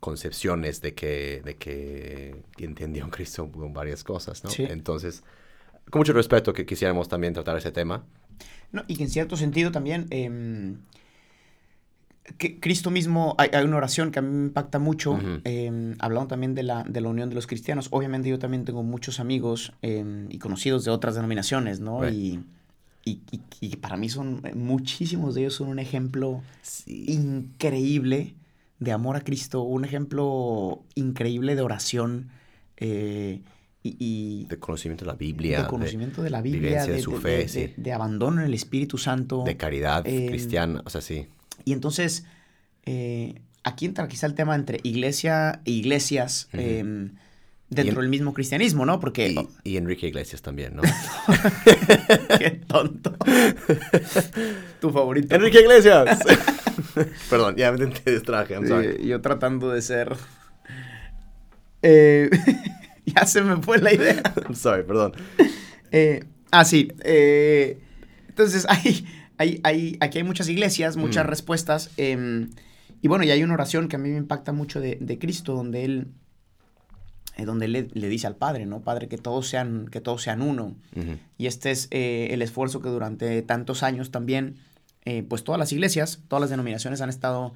concepciones 0.00 0.80
de 0.80 0.94
que, 0.94 1.42
de 1.44 1.56
que 1.56 2.36
Cristo 3.10 3.50
con 3.50 3.72
varias 3.72 4.04
cosas, 4.04 4.44
¿no? 4.44 4.50
Sí. 4.50 4.64
Entonces, 4.68 5.24
con 5.90 6.00
mucho 6.00 6.12
respeto 6.12 6.52
que 6.52 6.64
quisiéramos 6.66 7.08
también 7.08 7.32
tratar 7.34 7.56
ese 7.56 7.72
tema. 7.72 8.04
No, 8.72 8.84
y 8.86 8.96
que 8.96 9.04
en 9.04 9.10
cierto 9.10 9.36
sentido 9.36 9.70
también, 9.72 10.06
em, 10.10 10.76
que 12.36 12.60
Cristo 12.60 12.90
mismo, 12.90 13.34
hay, 13.38 13.48
hay 13.54 13.64
una 13.64 13.78
oración 13.78 14.10
que 14.10 14.18
a 14.18 14.22
mí 14.22 14.28
me 14.28 14.46
impacta 14.48 14.78
mucho, 14.78 15.18
em, 15.44 15.94
hablando 15.98 16.28
también 16.28 16.54
de 16.54 16.62
la, 16.62 16.82
de 16.84 17.00
la 17.00 17.08
unión 17.08 17.30
de 17.30 17.34
los 17.34 17.46
cristianos. 17.46 17.88
Obviamente 17.90 18.28
yo 18.28 18.38
también 18.38 18.66
tengo 18.66 18.82
muchos 18.82 19.18
amigos 19.18 19.72
em, 19.80 20.26
y 20.30 20.38
conocidos 20.38 20.84
de 20.84 20.90
otras 20.90 21.14
denominaciones, 21.14 21.80
¿no? 21.80 22.02
Right. 22.02 22.12
Y, 22.14 22.40
y, 23.04 23.20
y- 23.30 23.40
y 23.60 23.76
para 23.76 23.96
mí 23.96 24.10
son, 24.10 24.42
muchísimos 24.54 25.34
de 25.34 25.40
ellos 25.42 25.54
son 25.54 25.68
un 25.68 25.78
ejemplo 25.78 26.42
increíble 26.86 28.34
de 28.78 28.92
amor 28.92 29.16
a 29.16 29.22
Cristo, 29.22 29.62
un 29.62 29.84
ejemplo 29.86 30.82
increíble 30.94 31.56
de 31.56 31.62
oración 31.62 32.28
eh, 32.76 33.40
y, 33.98 34.42
y 34.44 34.44
De 34.46 34.58
conocimiento 34.58 35.04
de 35.04 35.10
la 35.12 35.16
Biblia, 35.16 35.62
de 35.62 35.68
conocimiento 35.68 36.22
de, 36.22 36.30
la 36.30 36.42
Biblia, 36.42 36.84
de, 36.84 36.92
de 36.94 37.00
su 37.02 37.12
fe, 37.16 37.38
de- 37.38 37.48
sí. 37.48 37.60
de- 37.60 37.74
de 37.76 37.92
abandono 37.92 38.40
en 38.40 38.46
el 38.46 38.54
Espíritu 38.54 38.98
Santo. 38.98 39.44
de 39.44 39.56
caridad 39.56 40.06
em, 40.06 40.26
cristiana, 40.26 40.82
o 40.84 40.90
sea, 40.90 41.00
sí. 41.00 41.26
Y 41.64 41.72
entonces, 41.72 42.24
eh, 42.84 43.40
aquí 43.64 43.86
entra 43.86 44.08
quizá 44.08 44.26
el 44.26 44.34
tema 44.34 44.54
entre 44.54 44.80
iglesia 44.82 45.60
e 45.64 45.70
iglesias 45.72 46.48
em, 46.52 47.12
dentro 47.70 47.96
en- 47.96 48.00
del 48.00 48.08
mismo 48.08 48.32
cristianismo, 48.32 48.86
¿no? 48.86 48.98
Porque... 49.00 49.28
Y, 49.64 49.72
y 49.72 49.76
Enrique 49.76 50.06
Iglesias 50.08 50.40
también, 50.42 50.76
¿no? 50.76 50.82
¡Qué 52.38 52.50
tonto! 52.66 53.14
tu 54.80 54.90
favorito. 54.90 55.34
¡Enrique 55.34 55.60
Iglesias! 55.60 56.18
Perdón, 57.30 57.56
ya 57.56 57.72
me 57.72 57.86
te 57.86 58.10
distraje, 58.12 58.54
I'm 58.54 58.66
sorry. 58.66 58.86
Eh, 58.86 59.06
yo 59.06 59.20
tratando 59.20 59.70
de 59.70 59.82
ser... 59.82 60.16
Eh, 61.82 62.30
ya 63.14 63.26
se 63.26 63.42
me 63.42 63.56
fue 63.62 63.78
la 63.78 63.92
idea. 63.92 64.22
I'm 64.44 64.54
sorry, 64.54 64.82
perdón. 64.84 65.12
Eh, 65.90 66.24
ah, 66.50 66.64
sí. 66.64 66.88
eh, 67.04 67.78
entonces, 68.28 68.66
hay, 68.68 69.04
hay, 69.38 69.60
hay, 69.64 69.96
aquí 70.00 70.18
hay 70.18 70.24
muchas 70.24 70.48
iglesias, 70.48 70.96
muchas 70.96 71.24
Mm. 71.24 71.28
respuestas. 71.28 71.90
em, 71.96 72.50
Y 73.02 73.08
bueno, 73.08 73.24
y 73.24 73.30
hay 73.30 73.42
una 73.42 73.54
oración 73.54 73.88
que 73.88 73.96
a 73.96 73.98
mí 73.98 74.08
me 74.10 74.16
impacta 74.18 74.52
mucho 74.52 74.80
de, 74.80 74.98
de 75.00 75.18
Cristo, 75.18 75.54
donde 75.54 75.84
él, 75.84 76.08
eh, 77.36 77.44
donde 77.44 77.68
le, 77.68 77.88
le 77.92 78.08
dice 78.08 78.26
al 78.26 78.34
Padre, 78.36 78.66
¿no? 78.66 78.80
Padre, 78.80 79.06
que 79.08 79.18
todos 79.18 79.46
sean, 79.48 79.86
que 79.88 80.00
todos 80.00 80.22
sean 80.22 80.42
uno. 80.42 80.74
Y 81.38 81.46
este 81.46 81.70
es 81.70 81.86
eh, 81.92 82.28
el 82.32 82.42
esfuerzo 82.42 82.80
que 82.80 82.88
durante 82.88 83.40
tantos 83.42 83.82
años 83.84 84.10
también, 84.10 84.56
pues 85.28 85.42
todas 85.44 85.58
las 85.58 85.72
iglesias, 85.72 86.20
todas 86.28 86.40
las 86.42 86.50
denominaciones 86.50 87.00
han 87.00 87.08
estado 87.08 87.54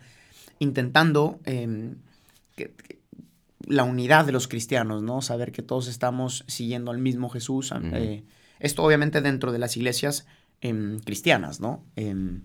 intentando 0.59 1.39
em, 1.45 1.97
que- 2.57 2.71
que- 2.71 3.02
la 3.67 3.85
unidad 3.85 4.25
de 4.25 4.33
los 4.33 4.49
cristianos, 4.49 5.03
¿no? 5.03 5.23
Saber 5.23 5.53
que 5.53 5.63
todos 5.63 5.89
estamos 5.89 6.45
siguiendo 6.47 6.91
al 6.91 6.99
mismo 6.99 7.29
Jesús. 7.29 7.73
eh, 7.95 8.25
esto 8.61 8.83
obviamente 8.83 9.21
dentro 9.21 9.53
de 9.53 9.59
las 9.59 9.77
iglesias 9.77 10.27
em, 10.61 10.99
cristianas, 11.01 11.61
¿no? 11.61 11.85
Em, 11.97 12.43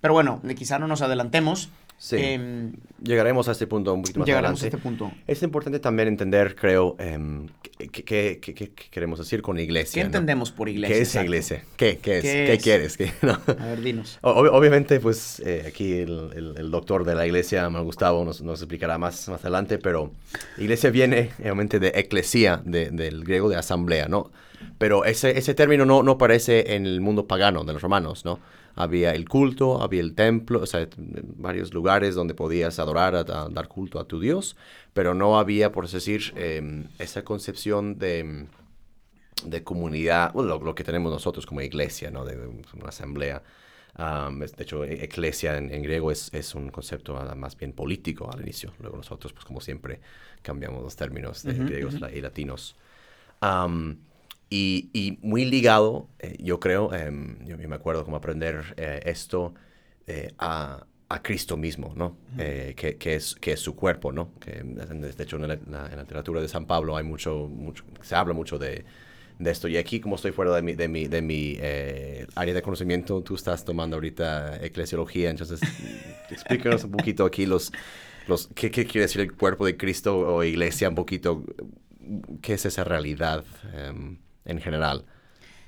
pero 0.00 0.14
bueno, 0.14 0.40
quizá 0.56 0.78
no 0.78 0.86
nos 0.86 1.02
adelantemos. 1.02 1.70
Sí. 1.98 2.16
Em, 2.18 2.72
Llegaremos 3.02 3.48
a 3.48 3.52
este 3.52 3.66
punto 3.66 3.94
un 3.94 4.02
poquito 4.02 4.20
más 4.20 4.26
llegaremos 4.26 4.60
a 4.60 4.66
adelante. 4.66 4.76
este 4.76 4.82
punto. 5.06 5.12
Es 5.26 5.42
importante 5.42 5.78
también 5.78 6.08
entender, 6.08 6.54
creo, 6.54 6.94
em, 6.98 7.46
qué, 7.92 8.40
queremos 8.90 9.18
decir 9.18 9.40
con 9.42 9.58
iglesia. 9.58 9.94
¿Qué 9.94 10.00
¿no? 10.00 10.06
entendemos 10.06 10.50
por 10.52 10.68
iglesia? 10.68 10.94
¿Qué 10.96 11.02
es 11.02 11.08
Exacto. 11.08 11.24
iglesia? 11.24 11.64
¿Qué, 11.76 11.98
qué 11.98 12.16
es? 12.18 12.22
¿Qué 12.22 12.30
¿Qué, 12.32 12.52
es? 12.54 12.62
quieres? 12.62 12.96
¿Qué- 12.96 13.12
no? 13.22 13.32
A 13.58 13.66
ver, 13.66 13.80
dinos. 13.82 14.18
O- 14.22 14.32
ob- 14.42 14.50
obviamente, 14.52 15.00
pues 15.00 15.40
eh, 15.44 15.64
aquí 15.66 15.92
el, 15.94 16.30
el- 16.34 16.54
el 16.58 16.70
doctor 16.70 17.04
de 17.04 17.14
la 17.14 17.26
iglesia, 17.26 17.68
Mar 17.70 17.82
Gustavo, 17.82 18.24
nos, 18.24 18.42
nos 18.42 18.60
explicará 18.60 18.98
más, 18.98 19.28
más 19.28 19.40
adelante, 19.42 19.78
pero 19.78 20.10
iglesia 20.58 20.90
viene 20.90 21.30
realmente 21.38 21.78
de 21.78 21.92
eclesía, 21.94 22.60
de- 22.64 22.90
del 22.90 23.24
griego 23.24 23.48
de 23.48 23.56
asamblea, 23.56 24.06
¿no? 24.08 24.30
Pero 24.78 25.04
ese, 25.04 25.38
ese 25.38 25.54
término 25.54 25.84
no, 25.86 26.02
no 26.02 26.12
aparece 26.12 26.74
en 26.74 26.86
el 26.86 27.00
mundo 27.00 27.26
pagano 27.26 27.64
de 27.64 27.72
los 27.74 27.80
romanos, 27.82 28.24
¿no? 28.24 28.38
Había 28.76 29.12
el 29.14 29.28
culto, 29.28 29.82
había 29.82 30.02
el 30.02 30.14
templo, 30.14 30.60
o 30.62 30.66
sea, 30.66 30.88
varios 30.98 31.72
lugares 31.74 32.14
donde 32.14 32.34
podías 32.34 32.78
adorar, 32.78 33.16
a- 33.16 33.20
a 33.20 33.48
dar 33.48 33.68
culto 33.68 33.98
a 34.00 34.06
tu 34.06 34.20
Dios, 34.20 34.56
pero 34.94 35.14
no 35.14 35.38
había, 35.38 35.72
por 35.72 35.88
decir, 35.88 36.32
em, 36.36 36.84
esa 36.98 37.24
concepción 37.24 37.98
de 37.98 38.46
de 39.44 39.62
comunidad, 39.62 40.32
bueno, 40.32 40.48
lo, 40.58 40.64
lo 40.64 40.74
que 40.74 40.84
tenemos 40.84 41.12
nosotros 41.12 41.46
como 41.46 41.60
iglesia, 41.60 42.10
¿no? 42.10 42.24
De, 42.24 42.36
de 42.36 42.46
una 42.46 42.88
asamblea. 42.88 43.42
Am, 43.94 44.42
es- 44.42 44.56
de 44.56 44.62
hecho, 44.64 44.84
e- 44.84 45.04
eclesia 45.04 45.56
en, 45.58 45.72
en 45.72 45.82
griego 45.82 46.10
es, 46.10 46.32
es 46.34 46.54
un 46.54 46.70
concepto 46.70 47.16
ah, 47.18 47.34
más 47.34 47.56
bien 47.56 47.72
político 47.72 48.30
al 48.32 48.40
inicio. 48.42 48.72
Luego 48.80 48.96
nosotros, 48.96 49.32
pues 49.32 49.44
como 49.44 49.60
siempre, 49.60 50.00
cambiamos 50.42 50.82
los 50.82 50.96
términos 50.96 51.44
de 51.44 51.54
Ujú, 51.54 51.64
griegos 51.64 51.96
ujú. 51.96 52.00
la- 52.00 52.10
y 52.12 52.20
latinos. 52.20 52.76
Am, 53.40 53.98
y, 54.50 54.90
y 54.92 55.18
muy 55.22 55.44
ligado, 55.44 56.08
eh, 56.18 56.36
yo 56.40 56.60
creo, 56.60 56.92
em, 56.94 57.44
yo, 57.44 57.56
me 57.58 57.74
acuerdo 57.74 58.04
como 58.04 58.16
aprender 58.16 58.74
eh, 58.76 59.00
esto 59.04 59.54
eh, 60.06 60.32
a, 60.38 60.86
a 61.08 61.22
Cristo 61.22 61.56
mismo, 61.56 61.92
¿no? 61.96 62.16
Eh, 62.38 62.74
que, 62.76 62.96
que 62.96 63.14
es, 63.14 63.34
que 63.36 63.52
es 63.52 63.60
su 63.60 63.76
cuerpo, 63.76 64.12
¿no? 64.12 64.32
Que, 64.40 64.62
de 64.62 65.22
hecho, 65.22 65.36
en 65.36 65.48
la, 65.48 65.54
en 65.54 65.70
la 65.70 66.02
literatura 66.02 66.40
de 66.40 66.48
San 66.48 66.66
Pablo 66.66 66.96
hay 66.96 67.04
mucho, 67.04 67.48
mucho 67.48 67.84
se 68.02 68.14
habla 68.14 68.34
mucho 68.34 68.58
de, 68.58 68.84
de 69.38 69.50
esto. 69.50 69.68
Y 69.68 69.76
aquí, 69.76 70.00
como 70.00 70.16
estoy 70.16 70.32
fuera 70.32 70.54
de 70.54 70.62
mi, 70.62 70.74
de 70.74 70.88
mi, 70.88 71.06
de 71.06 71.22
mi 71.22 71.56
eh, 71.60 72.26
área 72.34 72.54
de 72.54 72.62
conocimiento, 72.62 73.22
tú 73.22 73.34
estás 73.36 73.64
tomando 73.64 73.96
ahorita 73.96 74.64
eclesiología, 74.64 75.30
entonces 75.30 75.60
explícanos 76.30 76.84
un 76.84 76.90
poquito 76.90 77.24
aquí 77.24 77.46
los, 77.46 77.72
los 78.26 78.48
¿qué, 78.54 78.70
qué 78.70 78.84
quiere 78.84 79.02
decir 79.02 79.20
el 79.20 79.32
cuerpo 79.32 79.64
de 79.66 79.76
Cristo 79.76 80.18
o 80.18 80.42
iglesia, 80.42 80.88
un 80.88 80.96
poquito, 80.96 81.44
qué 82.42 82.54
es 82.54 82.66
esa 82.66 82.82
realidad 82.82 83.44
em, 83.74 84.18
en 84.46 84.60
general. 84.60 85.04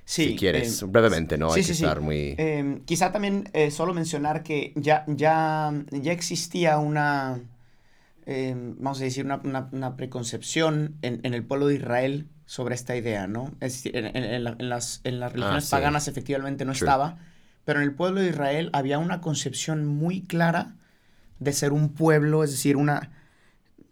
Sí, 0.04 0.30
si 0.30 0.37
quieres, 0.37 0.82
eh, 0.82 0.87
brevemente, 0.87 1.37
¿no? 1.38 1.52
sí, 1.52 1.61
Hay 1.61 1.66
que 1.66 1.75
sí. 1.75 1.85
estar 1.85 2.00
muy... 2.00 2.35
Eh, 2.38 2.80
quizá 2.87 3.12
también 3.12 3.50
eh, 3.52 3.70
solo 3.70 3.92
mencionar 3.94 4.42
que 4.42 4.73
ya, 4.76 5.04
ya, 5.08 5.73
ya 5.90 6.12
existía 6.12 6.78
una, 6.78 7.40
vamos 8.78 9.00
a 9.00 9.04
decir, 9.04 9.25
una, 9.25 9.37
una- 9.44 9.68
una 9.73 9.97
preconcepción 9.97 10.97
en, 11.02 11.20
en 11.23 11.35
el 11.35 11.44
pueblo 11.44 11.66
de 11.66 11.76
Israel 11.76 12.28
sobre 12.47 12.75
esta 12.75 12.97
idea, 12.97 13.26
¿no? 13.26 13.52
Es 13.61 13.85
en, 13.87 14.06
en- 14.06 14.16
en 14.16 14.44
la- 14.44 14.56
en 14.58 14.68
las, 14.68 15.00
en 15.04 15.20
las 15.20 15.32
religiones 15.32 15.64
Ah, 15.64 15.66
sí. 15.66 15.73
paganas 15.73 16.08
efectivamente 16.08 16.64
no 16.64 16.73
True. 16.73 16.88
estaba, 16.88 17.18
pero 17.64 17.80
en 17.80 17.85
el 17.85 17.94
pueblo 17.94 18.20
de 18.20 18.28
Israel 18.30 18.70
había 18.73 18.99
una 18.99 19.20
concepción 19.20 19.87
muy 19.87 20.23
clara 20.23 20.76
de 21.38 21.52
ser 21.52 21.73
un 21.73 21.90
pueblo, 21.90 22.44
es 22.44 22.50
decir, 22.50 22.76
una, 22.76 23.11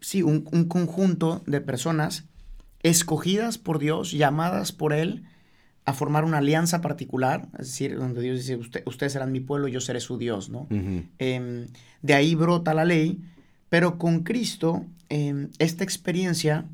sí, 0.01 0.23
un, 0.23 0.47
un 0.51 0.65
conjunto 0.65 1.43
de 1.47 1.61
personas 1.61 2.25
escogidas 2.89 3.57
por 3.57 3.79
Dios, 3.79 4.11
llamadas 4.11 4.71
por 4.71 4.93
Él 4.93 5.23
a 5.85 5.93
formar 5.93 6.25
una 6.25 6.39
alianza 6.39 6.81
particular, 6.81 7.47
es 7.53 7.67
decir, 7.67 7.97
donde 7.97 8.21
Dios 8.21 8.37
dice, 8.37 8.57
"Usted- 8.57 8.83
ustedes 8.85 9.13
serán 9.13 9.31
mi 9.31 9.39
pueblo, 9.39 9.67
yo 9.67 9.79
seré 9.79 9.99
su 10.01 10.17
Dios, 10.17 10.49
¿no? 10.49 10.67
Em, 11.17 11.67
de 12.01 12.13
ahí 12.13 12.35
brota 12.35 12.73
la 12.73 12.83
ley, 12.85 13.21
pero 13.69 13.97
con 13.97 14.23
Cristo, 14.23 14.85
em, 15.09 15.49
esta 15.59 15.83
experiencia, 15.83 16.65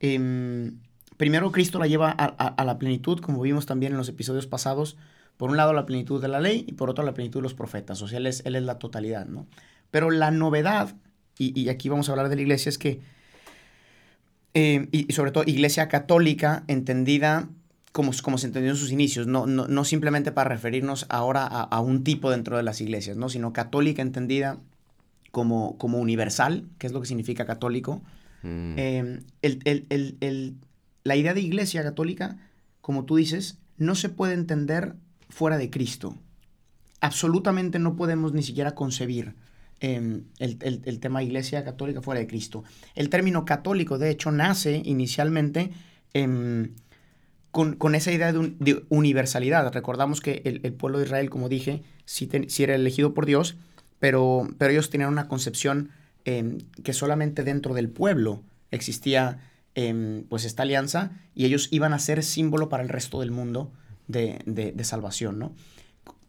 em, 0.00 0.78
primero 1.16 1.52
Cristo 1.52 1.78
la 1.78 1.86
lleva 1.86 2.10
a, 2.10 2.24
a- 2.38 2.48
a 2.48 2.64
la 2.64 2.78
plenitud, 2.78 3.20
como 3.20 3.40
vimos 3.40 3.66
también 3.66 3.92
en 3.92 3.98
los 3.98 4.08
episodios 4.08 4.46
pasados, 4.46 4.96
por 5.36 5.50
un 5.50 5.56
lado 5.56 5.72
la 5.72 5.86
plenitud 5.86 6.20
de 6.20 6.28
la 6.28 6.40
ley 6.40 6.64
y 6.68 6.72
por 6.72 6.90
otro 6.90 7.04
la 7.04 7.14
plenitud 7.14 7.40
de 7.40 7.44
los 7.44 7.54
profetas, 7.54 8.00
o 8.02 8.08
sea, 8.08 8.18
Él 8.18 8.26
es, 8.26 8.42
él 8.44 8.56
es 8.56 8.62
la 8.62 8.78
totalidad, 8.78 9.26
¿no? 9.26 9.46
Pero 9.90 10.10
la 10.10 10.30
novedad, 10.30 10.94
y, 11.38 11.58
y 11.58 11.68
aquí 11.68 11.88
vamos 11.88 12.08
a 12.08 12.12
hablar 12.12 12.28
de 12.28 12.36
la 12.36 12.42
iglesia, 12.42 12.68
es 12.68 12.78
que, 12.78 13.00
eh, 14.54 14.88
y, 14.92 15.06
y 15.08 15.12
sobre 15.12 15.30
todo 15.32 15.44
iglesia 15.46 15.88
católica 15.88 16.64
entendida 16.68 17.48
como, 17.92 18.12
como 18.22 18.38
se 18.38 18.46
entendió 18.46 18.70
en 18.72 18.76
sus 18.76 18.90
inicios, 18.90 19.26
no, 19.26 19.46
no, 19.46 19.68
no 19.68 19.84
simplemente 19.84 20.32
para 20.32 20.50
referirnos 20.50 21.06
ahora 21.10 21.44
a, 21.46 21.62
a 21.62 21.80
un 21.80 22.02
tipo 22.02 22.30
dentro 22.30 22.56
de 22.56 22.62
las 22.64 22.80
iglesias, 22.80 23.16
¿no? 23.16 23.28
sino 23.28 23.52
católica 23.52 24.02
entendida 24.02 24.58
como, 25.30 25.76
como 25.78 25.98
universal, 25.98 26.64
que 26.78 26.86
es 26.88 26.92
lo 26.92 27.00
que 27.00 27.06
significa 27.06 27.44
católico. 27.46 28.02
Mm. 28.42 28.74
Eh, 28.78 29.20
el- 29.42 29.60
el- 29.64 29.86
el- 29.90 30.16
el- 30.20 30.54
la 31.04 31.16
idea 31.16 31.34
de 31.34 31.40
iglesia 31.40 31.82
católica, 31.82 32.36
como 32.80 33.04
tú 33.04 33.16
dices, 33.16 33.58
no 33.78 33.94
se 33.94 34.08
puede 34.08 34.34
entender 34.34 34.94
fuera 35.28 35.56
de 35.58 35.70
Cristo. 35.70 36.16
Absolutamente 37.00 37.78
no 37.78 37.96
podemos 37.96 38.32
ni 38.32 38.42
siquiera 38.42 38.74
concebir 38.74 39.34
eh, 39.84 40.22
el, 40.38 40.58
el- 40.60 40.98
tema 41.00 41.22
iglesia 41.22 41.64
católica 41.64 42.00
fuera 42.00 42.20
de 42.20 42.26
Cristo. 42.26 42.64
El 42.94 43.08
término 43.10 43.44
católico, 43.44 43.98
de 43.98 44.10
hecho, 44.10 44.30
nace 44.32 44.80
inicialmente 44.84 45.70
em, 46.14 46.70
con, 47.50 47.76
con 47.76 47.94
esa 47.94 48.10
idea 48.12 48.32
de, 48.32 48.38
un- 48.38 48.56
de 48.58 48.84
universalidad. 48.88 49.72
Recordamos 49.72 50.20
que 50.20 50.42
el, 50.44 50.72
pueblo 50.72 50.98
de 50.98 51.04
Israel, 51.04 51.28
como 51.30 51.48
dije, 51.48 51.82
sí, 52.04 52.28
era 52.58 52.74
elegido 52.74 53.14
por 53.14 53.26
Dios, 53.26 53.56
pero, 53.98 54.48
pero 54.58 54.70
ellos 54.72 54.90
tenían 54.90 55.10
una 55.10 55.28
concepción 55.28 55.90
em, 56.24 56.58
que 56.82 56.92
solamente 56.92 57.42
dentro 57.44 57.74
del 57.74 57.88
pueblo 57.88 58.42
existía 58.70 59.38
em, 59.74 60.24
pues 60.28 60.44
esta 60.44 60.62
alianza 60.62 61.10
y 61.34 61.44
ellos 61.44 61.68
iban 61.70 61.92
a 61.92 61.98
ser 61.98 62.22
símbolo 62.22 62.68
para 62.68 62.82
el 62.82 62.88
resto 62.88 63.20
del 63.20 63.30
mundo 63.30 63.72
de, 64.08 64.38
de- 64.46 64.72
de 64.72 64.84
salvación, 64.84 65.38
¿no? 65.38 65.52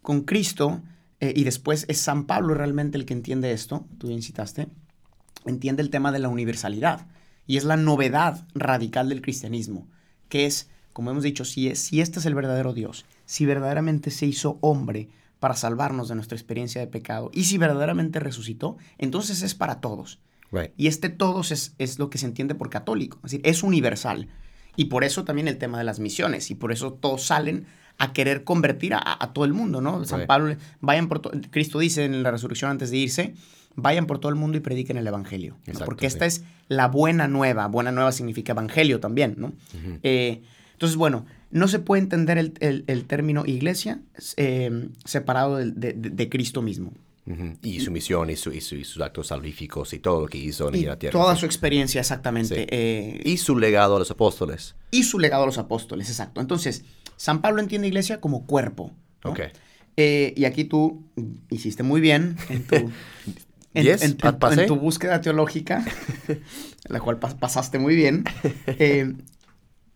Con 0.01 0.21
Cristo, 0.21 0.81
eh, 1.19 1.33
y 1.35 1.43
después 1.43 1.85
es 1.87 1.99
San 1.99 2.25
Pablo 2.25 2.53
realmente 2.53 2.97
el 2.97 3.05
que 3.05 3.13
entiende 3.13 3.51
esto, 3.51 3.87
tú 3.97 4.07
bien 4.07 4.21
citaste, 4.21 4.67
entiende 5.45 5.81
el 5.81 5.89
tema 5.89 6.11
de 6.11 6.19
la 6.19 6.29
universalidad 6.29 7.07
y 7.47 7.57
es 7.57 7.63
la 7.63 7.77
novedad 7.77 8.45
radical 8.53 9.09
del 9.09 9.21
cristianismo, 9.21 9.87
que 10.29 10.45
es, 10.45 10.69
como 10.93 11.11
hemos 11.11 11.23
dicho, 11.23 11.45
si, 11.45 11.69
es, 11.69 11.79
si 11.79 12.01
este 12.01 12.19
es 12.19 12.25
el 12.25 12.35
verdadero 12.35 12.73
Dios, 12.73 13.05
si 13.25 13.45
verdaderamente 13.45 14.11
se 14.11 14.25
hizo 14.25 14.57
hombre 14.61 15.09
para 15.39 15.55
salvarnos 15.55 16.09
de 16.09 16.15
nuestra 16.15 16.35
experiencia 16.35 16.81
de 16.81 16.87
pecado 16.87 17.29
y 17.33 17.45
si 17.45 17.57
verdaderamente 17.57 18.19
resucitó, 18.19 18.77
entonces 18.97 19.41
es 19.41 19.55
para 19.55 19.79
todos. 19.79 20.19
Right. 20.51 20.71
Y 20.77 20.87
este 20.87 21.09
todos 21.09 21.51
es, 21.51 21.75
es 21.77 21.99
lo 21.99 22.09
que 22.09 22.17
se 22.17 22.25
entiende 22.25 22.55
por 22.55 22.69
católico, 22.69 23.17
es 23.17 23.31
decir, 23.31 23.41
es 23.43 23.63
universal. 23.63 24.29
Y 24.77 24.85
por 24.85 25.03
eso 25.03 25.23
también 25.23 25.47
el 25.47 25.57
tema 25.57 25.77
de 25.77 25.85
las 25.85 25.99
misiones, 25.99 26.51
y 26.51 26.55
por 26.55 26.71
eso 26.71 26.93
todos 26.93 27.23
salen 27.23 27.65
a 27.97 28.13
querer 28.13 28.43
convertir 28.43 28.93
a, 28.93 28.99
a 29.03 29.33
todo 29.33 29.45
el 29.45 29.53
mundo, 29.53 29.81
¿no? 29.81 30.03
San. 30.05 30.25
Pablo, 30.27 30.55
vayan 30.81 31.07
por 31.07 31.19
to- 31.19 31.31
Cristo 31.51 31.79
dice 31.79 32.05
en 32.05 32.23
la 32.23 32.31
resurrección 32.31 32.71
antes 32.71 32.91
de 32.91 32.97
irse, 32.97 33.33
vayan 33.75 34.05
por 34.05 34.19
todo 34.19 34.29
el 34.29 34.35
mundo 34.35 34.57
y 34.57 34.61
prediquen 34.61 34.97
el 34.97 35.07
Evangelio. 35.07 35.53
¿no? 35.53 35.59
Exacto, 35.67 35.85
Porque 35.85 36.09
sí. 36.09 36.15
esta 36.15 36.25
es 36.25 36.43
la 36.67 36.87
buena 36.87 37.27
nueva, 37.27 37.67
buena 37.67 37.91
nueva 37.91 38.11
significa 38.11 38.51
Evangelio 38.53 38.99
también, 38.99 39.35
¿no? 39.37 39.53
Eh, 40.03 40.41
entonces, 40.73 40.97
bueno, 40.97 41.25
no 41.51 41.67
se 41.69 41.79
puede 41.79 42.01
entender 42.01 42.37
el, 42.37 42.53
el- 42.59 42.83
el 42.87 43.05
término 43.05 43.43
iglesia 43.45 43.99
eh, 44.35 44.89
separado 45.05 45.55
de, 45.57 45.71
de- 45.71 45.93
de 45.93 46.29
Cristo 46.29 46.61
mismo. 46.61 46.91
Y 47.63 47.79
su 47.79 47.89
misión 47.89 48.29
y, 48.29 48.35
su- 48.35 48.51
y 48.51 48.61
su- 48.61 48.75
y 48.75 48.83
sus 48.83 49.01
actos 49.01 49.27
salvíficos 49.27 49.93
y 49.93 49.99
todo 49.99 50.21
lo 50.21 50.27
que 50.27 50.37
hizo 50.37 50.69
en 50.69 50.75
Y 50.75 50.81
la 50.85 50.99
tierra. 50.99 51.13
toda 51.19 51.35
su 51.35 51.47
experiencia, 51.47 51.99
exactamente. 52.01 52.55
Sí. 52.55 52.65
eh, 52.69 53.19
Y 53.25 53.37
su 53.37 53.57
legado 53.57 53.95
a 53.95 53.99
los 53.99 54.11
apóstoles. 54.11 54.75
y 54.91 55.03
su 55.03 55.17
legado 55.17 55.41
a 55.43 55.45
los 55.47 55.57
apóstoles, 55.57 56.07
exacto. 56.09 56.39
Entonces, 56.39 56.83
San 57.17 57.41
Pablo 57.41 57.61
entiende 57.61 57.87
iglesia 57.87 58.19
como 58.21 58.45
cuerpo. 58.45 58.91
¿no? 59.23 59.31
Ok. 59.31 59.39
Eh, 59.97 60.33
y 60.35 60.45
aquí 60.45 60.65
tú 60.65 61.03
hiciste 61.49 61.81
muy 61.83 62.01
bien 62.01 62.35
en 62.49 62.63
tu, 62.67 62.75
en, 63.73 63.83
Yes, 63.83 64.01
en- 64.03 64.17
pa- 64.17 64.37
en- 64.53 64.67
tu 64.67 64.75
búsqueda 64.75 65.21
teológica, 65.21 65.85
la 66.89 66.99
cual 66.99 67.19
pas- 67.19 67.37
pasaste 67.37 67.79
muy 67.79 67.95
bien. 67.95 68.23
Eh, 68.67 69.13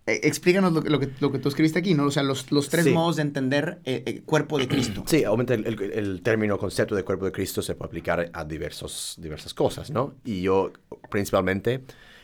eh, 0.08 0.22
explícanos 0.24 0.74
lo, 0.74 0.82
que- 0.82 0.90
lo 0.90 1.00
que, 1.00 1.10
lo 1.20 1.32
que 1.32 1.38
tú 1.40 1.50
escribiste 1.50 1.78
aquí, 1.80 1.94
¿no? 1.94 2.06
O 2.06 2.12
sea, 2.12 2.24
los, 2.24 2.52
los 2.52 2.70
tres 2.70 2.86
Sí. 2.86 2.92
modos 2.92 3.18
de 3.18 3.22
entender 3.24 3.80
eh, 3.86 4.02
el 4.08 4.24
cuerpo 4.24 4.58
de 4.58 4.68
Cristo. 4.68 5.04
Sí, 5.06 5.24
obviamente 5.26 5.54
el, 5.54 5.66
el- 5.68 5.92
el 5.92 6.22
término 6.24 6.58
concepto 6.58 6.96
de 6.96 7.04
cuerpo 7.04 7.26
de 7.26 7.32
Cristo 7.32 7.62
se 7.62 7.76
puede 7.76 7.90
aplicar 7.90 8.30
a 8.34 8.44
diversos, 8.46 9.16
diversas 9.20 9.54
cosas, 9.54 9.92
¿no? 9.92 10.16
Y 10.26 10.42
yo, 10.42 10.72
principalmente, 11.12 11.84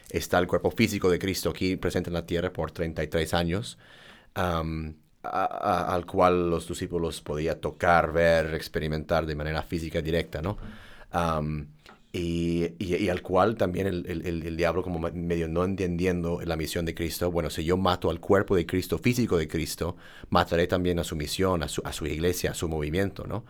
está 0.10 0.40
el 0.40 0.48
cuerpo 0.48 0.72
físico 0.72 1.10
de 1.12 1.20
Cristo 1.20 1.50
aquí 1.52 1.76
presente 1.76 2.10
en 2.10 2.14
la 2.16 2.26
tierra 2.26 2.52
por 2.54 2.72
33 2.72 3.34
años, 3.36 3.78
al 4.36 6.06
cual 6.06 6.50
los 6.50 6.68
discípulos 6.68 7.22
podían 7.22 7.60
tocar, 7.60 8.12
ver, 8.14 8.54
experimentar 8.56 9.26
de 9.26 9.36
manera 9.36 9.64
física 9.64 10.02
directa, 10.02 10.42
¿no? 10.42 10.58
Y, 12.12 12.66
y- 12.80 12.96
y 12.96 13.10
al 13.10 13.22
cual 13.22 13.56
también 13.58 13.88
el, 13.88 14.06
el- 14.08 14.26
el- 14.46 14.56
diablo 14.58 14.82
como 14.84 15.00
me- 15.00 15.12
medio 15.12 15.50
no 15.50 15.66
entendiendo 15.66 16.40
la 16.46 16.56
misión 16.56 16.86
de 16.86 16.96
Cristo, 16.96 17.30
bueno, 17.30 17.50
si 17.50 17.66
yo 17.66 17.76
mato 17.76 18.10
al 18.10 18.22
cuerpo 18.22 18.56
de 18.56 18.66
Cristo, 18.66 18.98
físico 18.98 19.38
de 19.38 19.50
Cristo, 19.50 19.98
mataré 20.30 20.66
también 20.68 20.98
a 21.00 21.04
su 21.04 21.16
misión, 21.18 21.62
a 21.62 21.68
su, 21.68 21.82
a 21.84 21.92
su 21.92 22.06
iglesia, 22.08 22.52
a 22.52 22.54
su 22.54 22.70
movimiento, 22.70 23.26
¿no? 23.28 23.44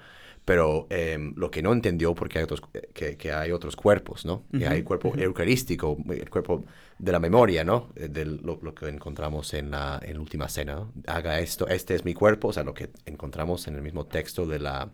Pero 0.45 0.85
em, 0.91 1.33
lo 1.35 1.49
que 1.49 1.63
no 1.63 1.73
entendió, 1.73 2.13
porque 2.13 2.37
hay 2.37 2.43
otros, 2.43 2.61
que, 2.93 3.17
que 3.17 3.31
hay 3.33 3.51
otros 3.51 3.75
cuerpos, 3.75 4.25
¿no? 4.25 4.43
Que 4.51 4.67
hay 4.67 4.77
el 4.79 4.83
cuerpo 4.83 5.13
eucarístico, 5.17 5.97
el 6.07 6.29
cuerpo 6.29 6.65
de 6.99 7.11
la 7.11 7.19
memoria, 7.19 7.63
¿no? 7.63 7.89
Eh, 7.95 8.07
De 8.09 8.25
lo, 8.25 8.59
lo 8.61 8.75
que 8.75 8.87
encontramos 8.87 9.53
en 9.55 9.71
la, 9.71 9.99
en 10.03 10.13
la 10.13 10.19
última 10.21 10.47
cena, 10.47 10.75
¿no? 10.75 10.93
Haga 11.07 11.39
esto, 11.39 11.67
este 11.67 11.95
es 11.95 12.05
mi 12.05 12.13
cuerpo, 12.13 12.49
o 12.49 12.53
sea, 12.53 12.63
lo 12.63 12.75
que 12.75 12.91
encontramos 13.07 13.67
en 13.67 13.75
el 13.75 13.81
mismo 13.81 14.05
texto 14.05 14.45
de 14.45 14.59
la 14.59 14.91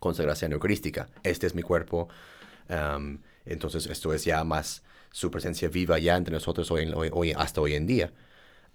consagración 0.00 0.52
eucarística. 0.52 1.08
Este 1.22 1.46
es 1.46 1.54
mi 1.54 1.62
cuerpo. 1.62 2.08
am, 2.68 3.20
entonces, 3.46 3.86
esto 3.86 4.12
es 4.14 4.24
ya 4.24 4.42
más 4.42 4.82
su 5.12 5.30
presencia 5.30 5.68
viva 5.68 5.98
ya 5.98 6.16
entre 6.16 6.34
nosotros 6.34 6.70
hoy, 6.70 6.82
en- 6.84 6.94
hoy- 6.94 7.10
hoy- 7.12 7.32
hasta 7.36 7.60
hoy 7.60 7.74
en 7.74 7.86
día. 7.86 8.12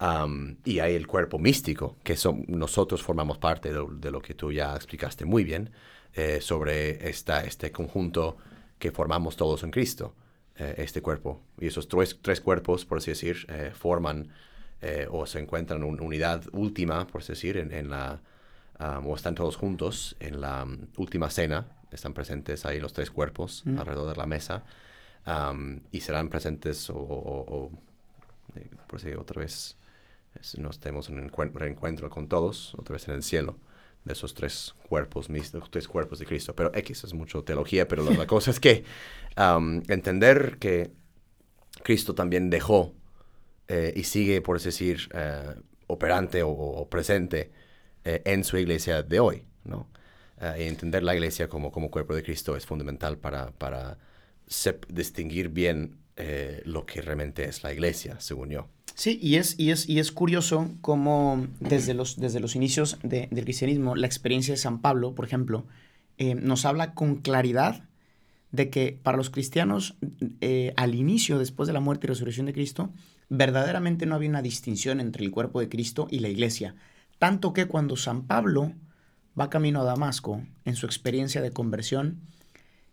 Am, 0.01 0.57
y 0.63 0.79
hay 0.79 0.95
el 0.95 1.07
cuerpo 1.07 1.39
místico, 1.39 1.97
que 2.03 2.15
son, 2.15 2.45
nosotros 2.47 3.01
formamos 3.03 3.37
parte 3.37 3.69
de, 3.69 3.75
lo- 3.75 3.87
de 3.89 4.11
lo 4.11 4.21
que 4.21 4.33
tú 4.33 4.51
ya 4.51 4.73
explicaste 4.75 5.25
muy 5.25 5.43
bien, 5.43 5.71
eh, 6.13 6.39
sobre 6.41 7.09
esta, 7.09 7.43
este 7.43 7.71
conjunto 7.71 8.37
que 8.79 8.91
formamos 8.91 9.35
todos 9.35 9.63
en 9.63 9.71
Cristo, 9.71 10.13
eh, 10.57 10.75
este 10.77 11.01
cuerpo. 11.01 11.41
Y 11.59 11.67
esos 11.67 11.87
tres, 11.89 12.17
tres 12.21 12.39
cuerpos, 12.39 12.85
por 12.85 12.99
así 12.99 13.11
decir, 13.11 13.45
eh, 13.49 13.71
forman 13.75 14.29
eh, 14.81 15.05
o 15.11 15.25
se 15.25 15.39
encuentran 15.39 15.81
en 15.83 15.89
una 15.89 16.01
unidad 16.03 16.43
última, 16.53 17.05
por 17.05 17.21
así 17.21 17.33
decir, 17.33 17.57
en, 17.57 17.73
en 17.73 17.89
la, 17.89 18.21
am, 18.77 19.05
o 19.05 19.15
están 19.15 19.35
todos 19.35 19.57
juntos 19.57 20.15
en 20.21 20.39
la 20.39 20.63
mm, 20.63 20.87
última 20.97 21.29
cena, 21.29 21.65
están 21.91 22.13
presentes 22.13 22.65
ahí 22.65 22.79
los 22.79 22.93
tres 22.93 23.11
cuerpos 23.11 23.63
alrededor 23.77 24.09
de 24.11 24.15
la 24.15 24.25
mesa, 24.27 24.63
y 25.91 25.99
serán 25.99 26.29
presentes 26.29 26.89
o, 26.89 26.95
o- 26.97 27.45
o- 27.55 27.71
eh, 28.55 28.67
por 28.87 28.99
si 28.99 29.11
otra 29.13 29.41
vez 29.41 29.75
es- 30.39 30.57
nos 30.57 30.79
tenemos 30.79 31.09
un 31.09 31.29
encuen- 31.29 31.53
reencuentro 31.53 32.09
con 32.09 32.27
todos, 32.27 32.75
otra 32.75 32.93
vez 32.93 33.07
en 33.07 33.15
el 33.15 33.23
cielo, 33.23 33.57
de 34.05 34.13
esos 34.13 34.33
tres 34.33 34.75
cuerpos, 34.87 35.29
mis 35.29 35.51
tres 35.71 35.87
cuerpos 35.87 36.19
de 36.19 36.25
Cristo. 36.25 36.55
Pero 36.55 36.71
X 36.73 37.03
es 37.03 37.13
mucho 37.13 37.43
teología, 37.43 37.87
pero 37.87 38.03
la, 38.03 38.11
la 38.15 38.27
cosa 38.27 38.51
es 38.51 38.59
que 38.59 38.83
entender 39.87 40.57
que 40.59 40.91
Cristo 41.83 42.15
también 42.15 42.49
dejó 42.49 42.93
eh, 43.67 43.93
y 43.95 44.03
sigue, 44.03 44.41
por 44.41 44.57
así 44.57 44.65
decir, 44.67 45.09
eh, 45.13 45.55
operante 45.87 46.43
o, 46.43 46.49
o 46.51 46.89
presente 46.89 47.51
eh, 48.05 48.21
en 48.25 48.43
su 48.43 48.57
iglesia 48.57 49.03
de 49.03 49.19
hoy, 49.19 49.45
¿no? 49.65 49.89
Y 50.57 50.63
entender 50.63 51.03
la 51.03 51.13
iglesia 51.15 51.49
como, 51.49 51.71
como 51.71 51.91
cuerpo 51.91 52.15
de 52.15 52.23
Cristo 52.23 52.55
es 52.55 52.65
fundamental 52.65 53.17
para, 53.17 53.51
para 53.51 53.97
distinguir 54.89 55.49
bien 55.49 55.97
lo 56.65 56.85
que 56.85 57.01
realmente 57.01 57.45
es 57.45 57.63
la 57.63 57.73
iglesia, 57.73 58.19
según 58.19 58.49
yo. 58.49 58.67
Sí, 58.99 59.17
y 59.21 59.35
es, 59.35 59.55
y 59.57 59.71
es, 59.71 59.87
y 59.87 59.99
es 59.99 60.11
curioso 60.11 60.69
cómo 60.81 61.47
desde 61.61 61.93
los, 61.93 62.17
desde 62.19 62.41
los 62.41 62.57
inicios 62.57 62.97
de- 63.01 63.29
del 63.31 63.45
cristianismo, 63.45 63.95
la 63.95 64.07
experiencia 64.07 64.53
de 64.53 64.57
San 64.57 64.81
Pablo, 64.81 65.15
por 65.15 65.23
ejemplo, 65.23 65.65
eh, 66.17 66.35
nos 66.35 66.65
habla 66.65 66.93
con 66.95 67.15
claridad 67.21 67.85
de 68.51 68.69
que 68.69 68.99
para 69.01 69.15
los 69.15 69.29
cristianos, 69.29 69.95
eh, 70.41 70.73
al 70.75 70.95
inicio, 70.95 71.39
después 71.39 71.67
de 71.67 71.71
la 71.71 71.79
muerte 71.79 72.07
y 72.07 72.09
resurrección 72.09 72.47
de 72.47 72.51
Cristo, 72.51 72.89
verdaderamente 73.29 74.05
no 74.05 74.15
había 74.15 74.27
una 74.31 74.41
distinción 74.41 74.99
entre 74.99 75.23
el 75.23 75.31
cuerpo 75.31 75.61
de 75.61 75.69
Cristo 75.69 76.09
y 76.11 76.19
la 76.19 76.27
iglesia. 76.27 76.75
Tanto 77.19 77.53
que 77.53 77.67
cuando 77.67 77.95
San 77.95 78.23
Pablo 78.27 78.73
va 79.39 79.49
camino 79.49 79.79
a 79.79 79.85
Damasco, 79.85 80.43
en 80.65 80.75
su 80.75 80.85
experiencia 80.85 81.41
de 81.41 81.51
conversión, 81.51 82.19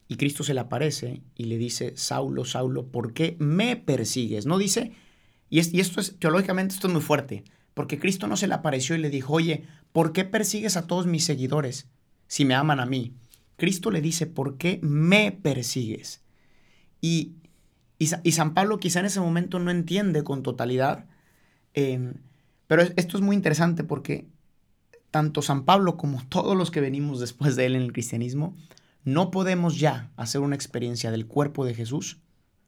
y 0.06 0.18
Cristo 0.18 0.44
se 0.44 0.54
le 0.54 0.60
aparece 0.60 1.22
y 1.34 1.46
le 1.46 1.58
dice, 1.58 1.94
Saulo, 1.96 2.44
Saulo, 2.44 2.86
¿por 2.86 3.12
qué 3.12 3.34
me 3.40 3.74
persigues? 3.74 4.46
No 4.46 4.56
dice, 4.56 4.92
y, 5.50 5.58
es- 5.60 5.72
y 5.74 5.80
esto 5.80 6.00
es, 6.00 6.18
teológicamente 6.18 6.74
esto 6.74 6.86
es 6.88 6.92
muy 6.92 7.02
fuerte, 7.02 7.44
porque 7.74 7.98
Cristo 7.98 8.26
no 8.26 8.36
se 8.36 8.46
le 8.48 8.54
apareció 8.54 8.94
y 8.96 8.98
le 8.98 9.10
dijo, 9.10 9.34
oye, 9.34 9.64
¿por 9.92 10.12
qué 10.12 10.24
persigues 10.24 10.76
a 10.76 10.86
todos 10.86 11.06
mis 11.06 11.24
seguidores 11.24 11.88
si 12.26 12.44
me 12.44 12.54
aman 12.54 12.80
a 12.80 12.86
mí? 12.86 13.14
Cristo 13.56 13.90
le 13.90 14.00
dice, 14.02 14.26
¿por 14.26 14.56
qué 14.58 14.78
me 14.82 15.32
persigues? 15.32 16.22
Y, 17.00 17.32
y, 17.98 18.08
Sa- 18.08 18.20
y 18.24 18.32
San 18.32 18.54
Pablo 18.54 18.78
quizá 18.78 19.00
en 19.00 19.06
ese 19.06 19.20
momento 19.20 19.58
no 19.58 19.70
entiende 19.70 20.24
con 20.24 20.42
totalidad, 20.42 21.06
eh, 21.74 22.14
pero 22.66 22.82
es- 22.82 22.92
esto 22.96 23.16
es 23.18 23.22
muy 23.22 23.36
interesante 23.36 23.84
porque 23.84 24.28
tanto 25.10 25.42
San 25.42 25.64
Pablo 25.64 25.96
como 25.96 26.22
todos 26.26 26.56
los 26.56 26.70
que 26.70 26.80
venimos 26.80 27.20
después 27.20 27.56
de 27.56 27.66
él 27.66 27.76
en 27.76 27.82
el 27.82 27.92
cristianismo, 27.92 28.56
no 29.04 29.30
podemos 29.30 29.78
ya 29.78 30.10
hacer 30.16 30.40
una 30.40 30.56
experiencia 30.56 31.10
del 31.10 31.26
cuerpo 31.26 31.64
de 31.64 31.74
Jesús, 31.74 32.18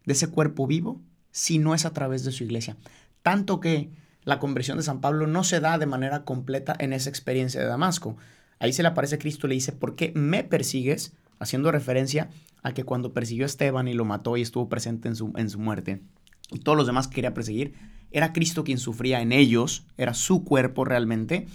de 0.04 0.12
ese 0.14 0.28
cuerpo 0.28 0.66
vivo, 0.66 1.00
si 1.38 1.60
no 1.60 1.72
es 1.72 1.84
a 1.84 1.92
través 1.92 2.24
de 2.24 2.32
su 2.32 2.42
iglesia. 2.42 2.76
Tanto 3.22 3.60
que 3.60 3.90
la 4.24 4.40
conversión 4.40 4.76
de 4.76 4.82
San 4.82 5.00
Pablo 5.00 5.28
no 5.28 5.44
se 5.44 5.60
da 5.60 5.78
de 5.78 5.86
manera 5.86 6.24
completa 6.24 6.74
en 6.80 6.92
esa 6.92 7.10
experiencia 7.10 7.60
de 7.60 7.68
Damasco. 7.68 8.16
Ahí 8.58 8.72
se 8.72 8.82
le 8.82 8.88
aparece 8.88 9.18
Cristo 9.18 9.46
y 9.46 9.50
le 9.50 9.54
dice, 9.54 9.70
¿por 9.70 9.94
qué 9.94 10.10
me 10.16 10.42
persigues? 10.42 11.12
Haciendo 11.38 11.70
referencia 11.70 12.28
a 12.64 12.74
que 12.74 12.82
cuando 12.82 13.12
persiguió 13.12 13.44
a 13.44 13.46
Esteban 13.46 13.86
y 13.86 13.94
lo 13.94 14.04
mató 14.04 14.36
y 14.36 14.42
estuvo 14.42 14.68
presente 14.68 15.06
en 15.06 15.14
su, 15.14 15.32
en 15.36 15.48
su 15.48 15.60
muerte, 15.60 16.02
y 16.50 16.58
todos 16.58 16.76
los 16.76 16.88
demás 16.88 17.06
que 17.06 17.14
quería 17.14 17.34
perseguir, 17.34 17.74
era 18.10 18.32
Cristo 18.32 18.64
quien 18.64 18.78
sufría 18.78 19.20
en 19.20 19.30
ellos, 19.30 19.86
era 19.96 20.14
su 20.14 20.42
cuerpo 20.42 20.84
realmente, 20.84 21.46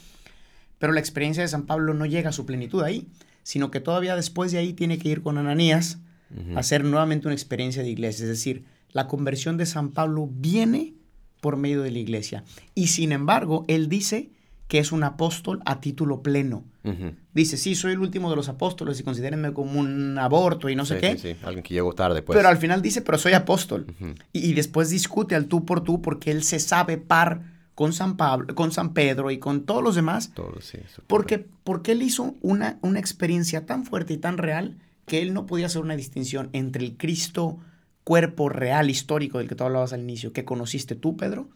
pero 0.80 0.94
la 0.94 1.02
experiencia 1.02 1.44
de 1.44 1.50
San 1.50 1.66
Pablo 1.66 1.94
no 1.94 2.06
llega 2.06 2.30
a 2.30 2.34
su 2.34 2.46
plenitud 2.46 2.82
ahí, 2.84 3.10
sino 3.44 3.70
que 3.70 3.82
todavía 3.82 4.16
después 4.16 4.54
de 4.54 4.60
ahí 4.60 4.72
tiene 4.72 4.98
que 4.98 5.10
ir 5.10 5.24
con 5.24 5.38
Ananías 5.38 6.00
a 6.56 6.60
hacer 6.60 6.86
nuevamente 6.86 7.28
una 7.28 7.36
experiencia 7.36 7.84
de 7.84 7.90
iglesia. 7.90 8.24
Es 8.24 8.30
decir, 8.30 8.64
la 8.94 9.08
conversión 9.08 9.58
de 9.58 9.66
San 9.66 9.90
Pablo 9.90 10.30
viene 10.32 10.94
por 11.42 11.58
medio 11.58 11.82
de 11.82 11.92
la 11.92 12.00
iglesia. 12.00 12.44
Y 12.74 12.88
sin 12.88 13.12
embargo, 13.12 13.66
él 13.68 13.90
dice 13.90 14.30
que 14.68 14.80
es 14.80 14.92
un 14.92 15.04
apóstol 15.04 15.62
a 15.66 15.82
título 15.82 16.22
pleno. 16.24 16.64
Dice, 17.34 17.56
sí, 17.58 17.76
soy 17.76 17.94
el 17.94 18.00
último 18.00 18.30
de 18.30 18.36
los 18.36 18.50
apóstoles 18.50 19.00
y 19.00 19.04
considérenme 19.04 19.54
como 19.54 19.80
un 19.80 20.18
aborto 20.18 20.68
y 20.70 20.76
no 20.76 20.86
sé 20.86 20.96
Sí, 20.96 21.02
qué. 21.02 21.18
sí, 21.18 21.34
sí. 21.34 21.36
Alguien 21.46 21.64
que 21.64 21.74
llegó 21.74 21.94
tarde, 21.94 22.22
pues. 22.22 22.36
Pero 22.38 22.50
al 22.50 22.58
final 22.58 22.82
dice, 22.82 23.02
pero 23.02 23.18
soy 23.18 23.34
apóstol. 23.34 23.86
Y, 24.34 24.50
y 24.50 24.54
después 24.54 24.90
discute 24.90 25.36
al 25.36 25.46
tú 25.48 25.66
por 25.66 25.82
tú 25.84 26.02
porque 26.02 26.32
él 26.32 26.44
se 26.44 26.60
sabe 26.60 26.98
par 26.98 27.42
con 27.76 27.94
San 27.94 28.18
Pablo, 28.18 28.54
con 28.54 28.72
San 28.72 28.94
Pedro 28.94 29.32
y 29.32 29.38
con 29.40 29.64
todos 29.66 29.82
los 29.84 29.96
demás. 29.96 30.32
Todo, 30.34 30.60
sí, 30.62 30.78
Porque, 31.08 31.46
porque 31.64 31.94
él 31.94 32.02
hizo 32.04 32.36
una, 32.42 32.78
una 32.82 33.00
experiencia 33.00 33.66
tan 33.66 33.86
fuerte 33.86 34.14
y 34.14 34.18
tan 34.18 34.38
real 34.38 34.78
que 35.06 35.22
él 35.22 35.34
no 35.34 35.46
podía 35.46 35.68
hacer 35.68 35.82
una 35.82 35.96
distinción 35.96 36.50
entre 36.54 36.84
el 36.86 36.98
Cristo 36.98 37.60
cuerpo 38.04 38.50
real 38.50 38.90
histórico 38.90 39.38
del 39.38 39.48
que 39.48 39.56
tú 39.56 39.64
hablabas 39.64 39.94
al 39.94 40.02
inicio, 40.02 40.34
que 40.34 40.44
conociste 40.46 40.96
tú, 40.96 41.16
Pedro, 41.16 41.50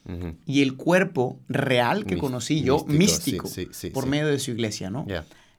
y 0.45 0.61
el 0.61 0.75
cuerpo 0.75 1.39
real 1.49 2.05
que 2.05 2.17
conocí 2.17 2.61
yo, 2.61 2.85
místico, 2.87 2.97
místico, 2.97 3.47
sí, 3.47 3.65
sí, 3.65 3.69
sí, 3.71 3.89
por 3.89 4.05
medio 4.05 4.27
de 4.27 4.39
su 4.39 4.51
iglesia, 4.51 4.89
¿no? 4.89 5.05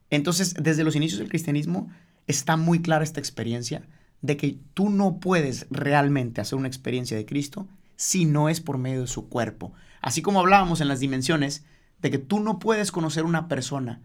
Entonces, 0.09 0.55
desde 0.59 0.83
los 0.83 0.95
inicios 0.95 1.19
del 1.19 1.29
cristianismo 1.29 1.89
está 2.27 2.57
muy 2.57 2.81
clara 2.81 3.03
esta 3.03 3.19
experiencia 3.19 3.83
de 4.21 4.37
que 4.37 4.57
tú 4.73 4.89
no 4.89 5.19
puedes 5.19 5.67
realmente 5.69 6.41
hacer 6.41 6.57
una 6.57 6.67
experiencia 6.67 7.15
de 7.15 7.25
Cristo 7.25 7.67
si 7.95 8.25
no 8.25 8.49
es 8.49 8.61
por 8.61 8.77
medio 8.77 9.01
de 9.01 9.07
su 9.07 9.29
cuerpo. 9.29 9.73
Así 10.01 10.21
como 10.21 10.39
hablábamos 10.39 10.81
en 10.81 10.87
las 10.87 10.99
dimensiones 10.99 11.65
de 12.01 12.11
que 12.11 12.17
tú 12.17 12.39
no 12.39 12.59
puedes 12.59 12.91
conocer 12.91 13.25
una 13.25 13.47
persona 13.47 14.01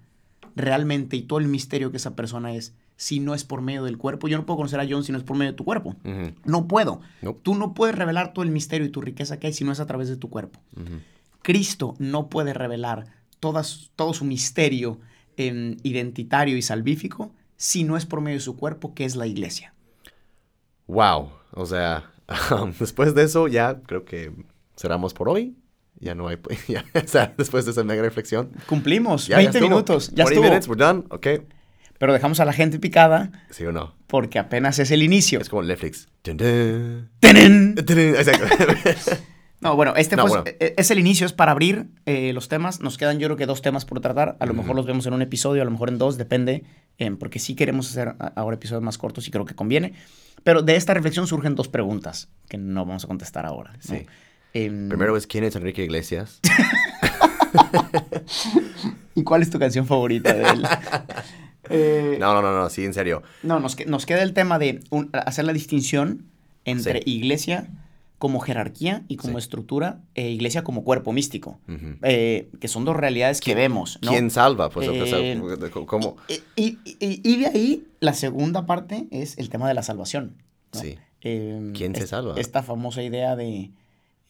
realmente 0.57 1.17
y 1.17 1.23
todo 1.23 1.39
el 1.39 1.49
misterio 1.49 1.91
que 1.91 1.97
esa 1.97 2.15
persona 2.15 2.55
es 2.55 2.75
si 2.97 3.19
no 3.21 3.35
es 3.35 3.45
por 3.45 3.61
medio 3.63 3.85
del 3.85 3.99
cuerpo. 3.99 4.29
Yo 4.29 4.37
no 4.39 4.47
puedo 4.47 4.57
conocer 4.59 4.79
a 4.81 4.87
John 4.89 5.03
si 5.05 5.13
no 5.13 5.19
es 5.19 5.25
por 5.25 5.37
medio 5.37 5.53
de 5.53 5.57
tu 5.57 5.65
cuerpo. 5.65 5.97
No 6.45 6.67
puedo. 6.69 7.01
Nope. 7.23 7.41
Tú 7.43 7.55
no 7.55 7.75
puedes 7.75 7.97
revelar 7.97 8.33
todo 8.33 8.45
el 8.45 8.51
misterio 8.51 8.87
y 8.87 8.91
tu 8.91 9.01
riqueza 9.01 9.39
que 9.39 9.49
hay 9.49 9.53
si 9.53 9.65
no 9.65 9.73
es 9.73 9.81
a 9.81 9.87
través 9.87 10.09
de 10.09 10.17
tu 10.17 10.31
cuerpo. 10.31 10.61
Cristo 11.43 11.95
no 11.99 12.29
puede 12.29 12.55
revelar 12.55 13.07
todas, 13.41 13.91
todo 13.97 14.15
su 14.15 14.25
misterio 14.25 15.01
em, 15.37 15.77
identitario 15.83 16.57
y 16.57 16.63
salvífico 16.63 17.33
si 17.57 17.85
no 17.85 17.97
es 17.97 18.07
por 18.07 18.21
medio 18.21 18.39
de 18.39 18.43
su 18.45 18.57
cuerpo, 18.57 18.95
que 18.95 19.05
es 19.05 19.17
la 19.17 19.27
iglesia. 19.27 19.75
Wow. 20.87 21.31
O 21.53 21.67
sea, 21.67 22.11
después 22.79 23.15
de 23.15 23.25
eso 23.25 23.49
ya 23.49 23.81
creo 23.83 24.05
que 24.05 24.33
cerramos 24.77 25.15
por 25.15 25.29
hoy. 25.29 25.57
Ya 26.01 26.15
no 26.15 26.29
hay... 26.29 26.39
Ya, 26.69 26.85
o 26.95 27.07
sea, 27.07 27.33
después 27.37 27.65
de 27.65 27.71
esa 27.71 27.85
mega 27.85 28.03
reflexión. 28.03 28.51
Cumplimos, 28.67 29.27
Ya, 29.27 29.37
20 29.37 29.53
ya 29.53 29.59
estuvo. 29.59 29.71
minutos, 29.71 30.09
ya 30.11 30.25
20 30.25 30.33
estuvo. 30.35 30.45
minutes, 30.45 30.69
we're 30.69 30.85
done. 30.85 31.05
Ok. 31.11 31.27
Pero 32.05 32.13
dejamos 32.13 32.39
a 32.39 32.45
la 32.45 32.53
gente 32.53 32.79
picada 32.79 33.31
¿Sí 33.49 33.65
o 33.65 33.73
no? 33.73 33.95
porque 34.09 34.39
apenas 34.39 34.79
es 34.79 34.91
el 34.91 35.03
inicio. 35.03 35.41
Es 35.41 35.49
como 35.49 35.63
Netflix. 35.63 36.07
¡Tenen! 36.21 37.09
Dun, 37.23 37.75
dun. 37.87 37.99
Exacto. 37.99 38.45
No, 39.63 39.77
bueno, 39.77 39.95
este 39.97 40.15
No, 40.15 40.27
fue- 40.27 40.43
bueno. 40.43 40.57
e- 40.61 40.75
es 40.77 40.91
el 40.91 40.99
inicio, 40.99 41.25
es 41.25 41.33
para 41.33 41.53
abrir 41.53 41.87
eh, 42.05 42.35
los 42.35 42.49
temas. 42.51 42.81
Nos 42.83 42.99
quedan 42.99 43.19
yo 43.19 43.29
creo 43.29 43.39
que 43.39 43.47
dos 43.47 43.63
temas 43.63 43.87
por 43.87 43.99
tratar. 44.01 44.37
A 44.39 44.45
lo 44.45 44.53
mejor 44.53 44.77
los 44.77 44.85
vemos 44.85 45.07
en 45.07 45.15
un 45.15 45.23
episodio, 45.23 45.63
a 45.63 45.65
lo 45.65 45.71
mejor 45.71 45.89
en 45.89 45.97
dos, 45.97 46.19
depende. 46.19 46.65
eh, 46.99 47.11
porque 47.19 47.39
sí 47.39 47.55
queremos 47.55 47.89
hacer 47.89 48.15
ahora 48.37 48.57
episodios 48.57 48.83
más 48.83 48.99
cortos 48.99 49.27
y 49.27 49.31
creo 49.31 49.47
que 49.47 49.55
conviene. 49.55 49.95
Pero 50.43 50.61
de 50.61 50.77
esta 50.77 50.93
reflexión 50.93 51.27
surgen 51.27 51.55
dos 51.55 51.69
preguntas 51.69 52.29
que 52.51 52.59
no 52.59 52.85
vamos 52.85 53.05
a 53.05 53.07
contestar 53.07 53.47
ahora. 53.47 53.73
¿no? 53.73 53.79
Sí. 53.81 54.05
Em, 54.53 54.91
Primero 54.91 55.17
es, 55.17 55.27
¿quién 55.27 55.45
es 55.45 55.57
Enrique 55.57 55.83
Iglesias? 55.83 56.41
¿Y 59.15 59.23
cuál 59.23 59.41
es 59.43 59.51
tu 59.51 59.59
canción 59.59 59.87
favorita 59.87 60.33
de 60.35 60.43
él? 60.43 60.67
Eh, 61.75 62.17
No, 62.21 62.33
no, 62.35 62.43
no, 62.43 62.53
no, 62.53 62.71
sí, 62.71 62.85
en 62.85 62.95
serio. 62.95 63.23
No, 63.43 63.61
nos, 63.61 63.77
nos 63.87 64.07
queda 64.07 64.23
el 64.23 64.33
tema 64.33 64.59
de 64.59 64.81
un- 64.91 65.11
hacer 65.13 65.45
la 65.45 65.53
distinción 65.53 66.25
entre 66.65 67.03
Sí. 67.03 67.11
iglesia 67.11 67.69
como 68.19 68.41
jerarquía 68.41 69.03
y 69.09 69.17
como 69.17 69.35
Sí. 69.39 69.45
estructura 69.45 70.01
e 70.15 70.31
iglesia 70.31 70.65
como 70.65 70.83
cuerpo 70.85 71.13
místico. 71.13 71.59
Eh, 72.03 72.49
que 72.61 72.69
son 72.69 72.85
dos 72.87 72.97
realidades 72.97 73.41
que 73.41 73.55
vemos. 73.55 73.99
¿no? 74.03 74.11
¿Quién 74.13 74.31
salva? 74.31 74.71
Pues, 74.71 74.89
Eh, 74.91 75.41
¿cómo? 75.87 76.17
Y, 76.29 76.41
y- 76.57 76.79
y- 77.01 77.21
y 77.23 77.37
de 77.37 77.47
ahí, 77.47 77.87
la 78.01 78.15
segunda 78.15 78.65
parte 78.67 79.07
es 79.11 79.37
el 79.39 79.51
tema 79.51 79.69
de 79.69 79.75
la 79.75 79.83
salvación. 79.83 80.37
¿no? 80.73 80.81
Sí. 80.81 80.97
Eh, 81.21 81.73
¿Quién 81.75 81.95
se 81.95 82.07
salva? 82.07 82.35
Esta 82.39 82.63
famosa 82.63 83.03
idea 83.03 83.37
de 83.37 83.71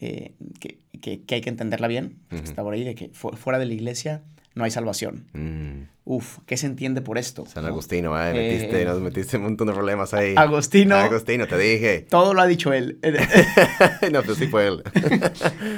eh, 0.01 0.35
que, 0.61 0.79
que- 1.01 1.23
que 1.23 1.35
hay 1.37 1.41
que 1.41 1.49
entenderla 1.51 1.87
bien, 1.87 2.19
que 2.29 2.37
está 2.37 2.63
por 2.63 2.75
ahí, 2.75 2.83
de 2.85 2.95
que 2.97 3.11
fu- 3.11 3.31
fuera 3.37 3.59
de 3.61 3.65
la 3.67 3.75
iglesia 3.75 4.23
no 4.55 4.65
hay 4.65 4.71
salvación. 4.71 5.27
Mm, 5.33 5.89
Uf, 6.07 6.39
¿qué 6.47 6.57
se 6.57 6.67
entiende 6.67 7.01
por 7.01 7.17
esto? 7.17 7.47
San 7.47 7.63
¿no? 7.65 7.71
Agustino, 7.71 8.21
¿eh? 8.21 8.31
Eh, 8.31 8.35
Metiste, 8.35 8.85
nos 8.85 9.01
metiste 9.01 9.37
un 9.39 9.45
montón 9.45 9.69
de 9.69 9.73
problemas 9.73 10.13
ahí. 10.13 10.35
Agostino, 10.37 10.97
Agustino, 10.97 11.47
te 11.47 11.57
dije. 11.57 12.07
todo 12.11 12.35
lo 12.35 12.43
ha 12.43 12.47
dicho 12.47 12.73
él. 12.73 12.99
no, 14.13 14.23
pues 14.23 14.39
sí 14.39 14.47
fue 14.49 14.69
él. 14.69 14.83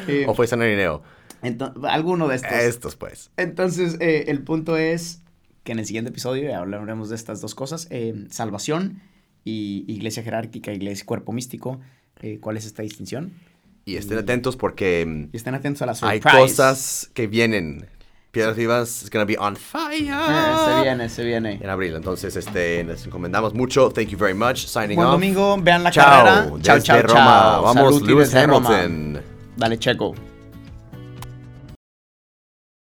Eh, 0.08 0.24
o 0.28 0.34
fue 0.34 0.46
San 0.46 0.60
Irineo. 0.62 1.02
alguno 1.84 2.28
de 2.28 2.36
estos. 2.36 2.52
Estos, 2.52 2.96
pues. 2.96 3.30
Entonces, 3.36 3.96
eh, 4.00 4.24
el 4.28 4.42
punto 4.42 4.76
es 4.76 5.22
que 5.64 5.72
en 5.72 5.78
el 5.78 5.86
siguiente 5.86 6.10
episodio 6.10 6.56
hablaremos 6.56 7.08
de 7.08 7.16
estas 7.16 7.40
dos 7.40 7.54
cosas. 7.54 7.88
eh, 7.90 8.26
salvación 8.30 9.00
y 9.44 9.84
iglesia 9.88 10.22
jerárquica, 10.22 10.72
iglesia 10.72 11.06
cuerpo 11.06 11.32
místico. 11.32 11.80
eh, 12.20 12.38
¿Cuál 12.40 12.56
es 12.56 12.66
esta 12.66 12.82
distinción? 12.82 13.32
Y 13.84 13.96
estén 13.96 14.18
atentos 14.18 14.56
porque 14.56 15.04
mm, 15.06 15.28
Y 15.32 15.36
estén 15.36 15.54
atentos 15.54 15.82
a 15.82 15.86
la 15.86 15.96
hay 16.02 16.20
cosas 16.20 17.10
que 17.14 17.28
vienen. 17.28 17.86
Piedras 18.36 18.56
Vivas 18.56 19.02
is 19.02 19.10
gonna 19.10 19.24
be 19.24 19.36
on 19.38 19.56
fire. 19.56 20.12
Eh, 20.12 20.54
se 20.66 20.82
viene, 20.82 21.08
se 21.08 21.24
viene. 21.24 21.58
En 21.62 21.70
abril. 21.70 21.94
Entonces, 21.96 22.36
este, 22.36 22.84
les 22.84 23.06
encomendamos 23.06 23.54
mucho. 23.54 23.88
Thank 23.90 24.08
you 24.08 24.18
very 24.18 24.34
much. 24.34 24.66
Signing 24.66 24.96
Buen 24.96 25.08
off. 25.08 25.12
domingo, 25.14 25.56
vean 25.60 25.82
la 25.82 25.90
Chao. 25.90 26.04
carrera. 26.04 26.46
Chao, 26.62 26.74
Desde 26.76 26.82
chao, 26.86 27.02
Roma. 27.02 27.14
chao. 27.14 27.62
Vamos, 27.62 27.94
Saluti 27.94 28.06
Lewis 28.06 28.30
desde 28.30 28.46
Roma. 28.46 28.68
Hamilton. 28.68 29.22
Dale, 29.56 29.78
Checo. 29.78 30.14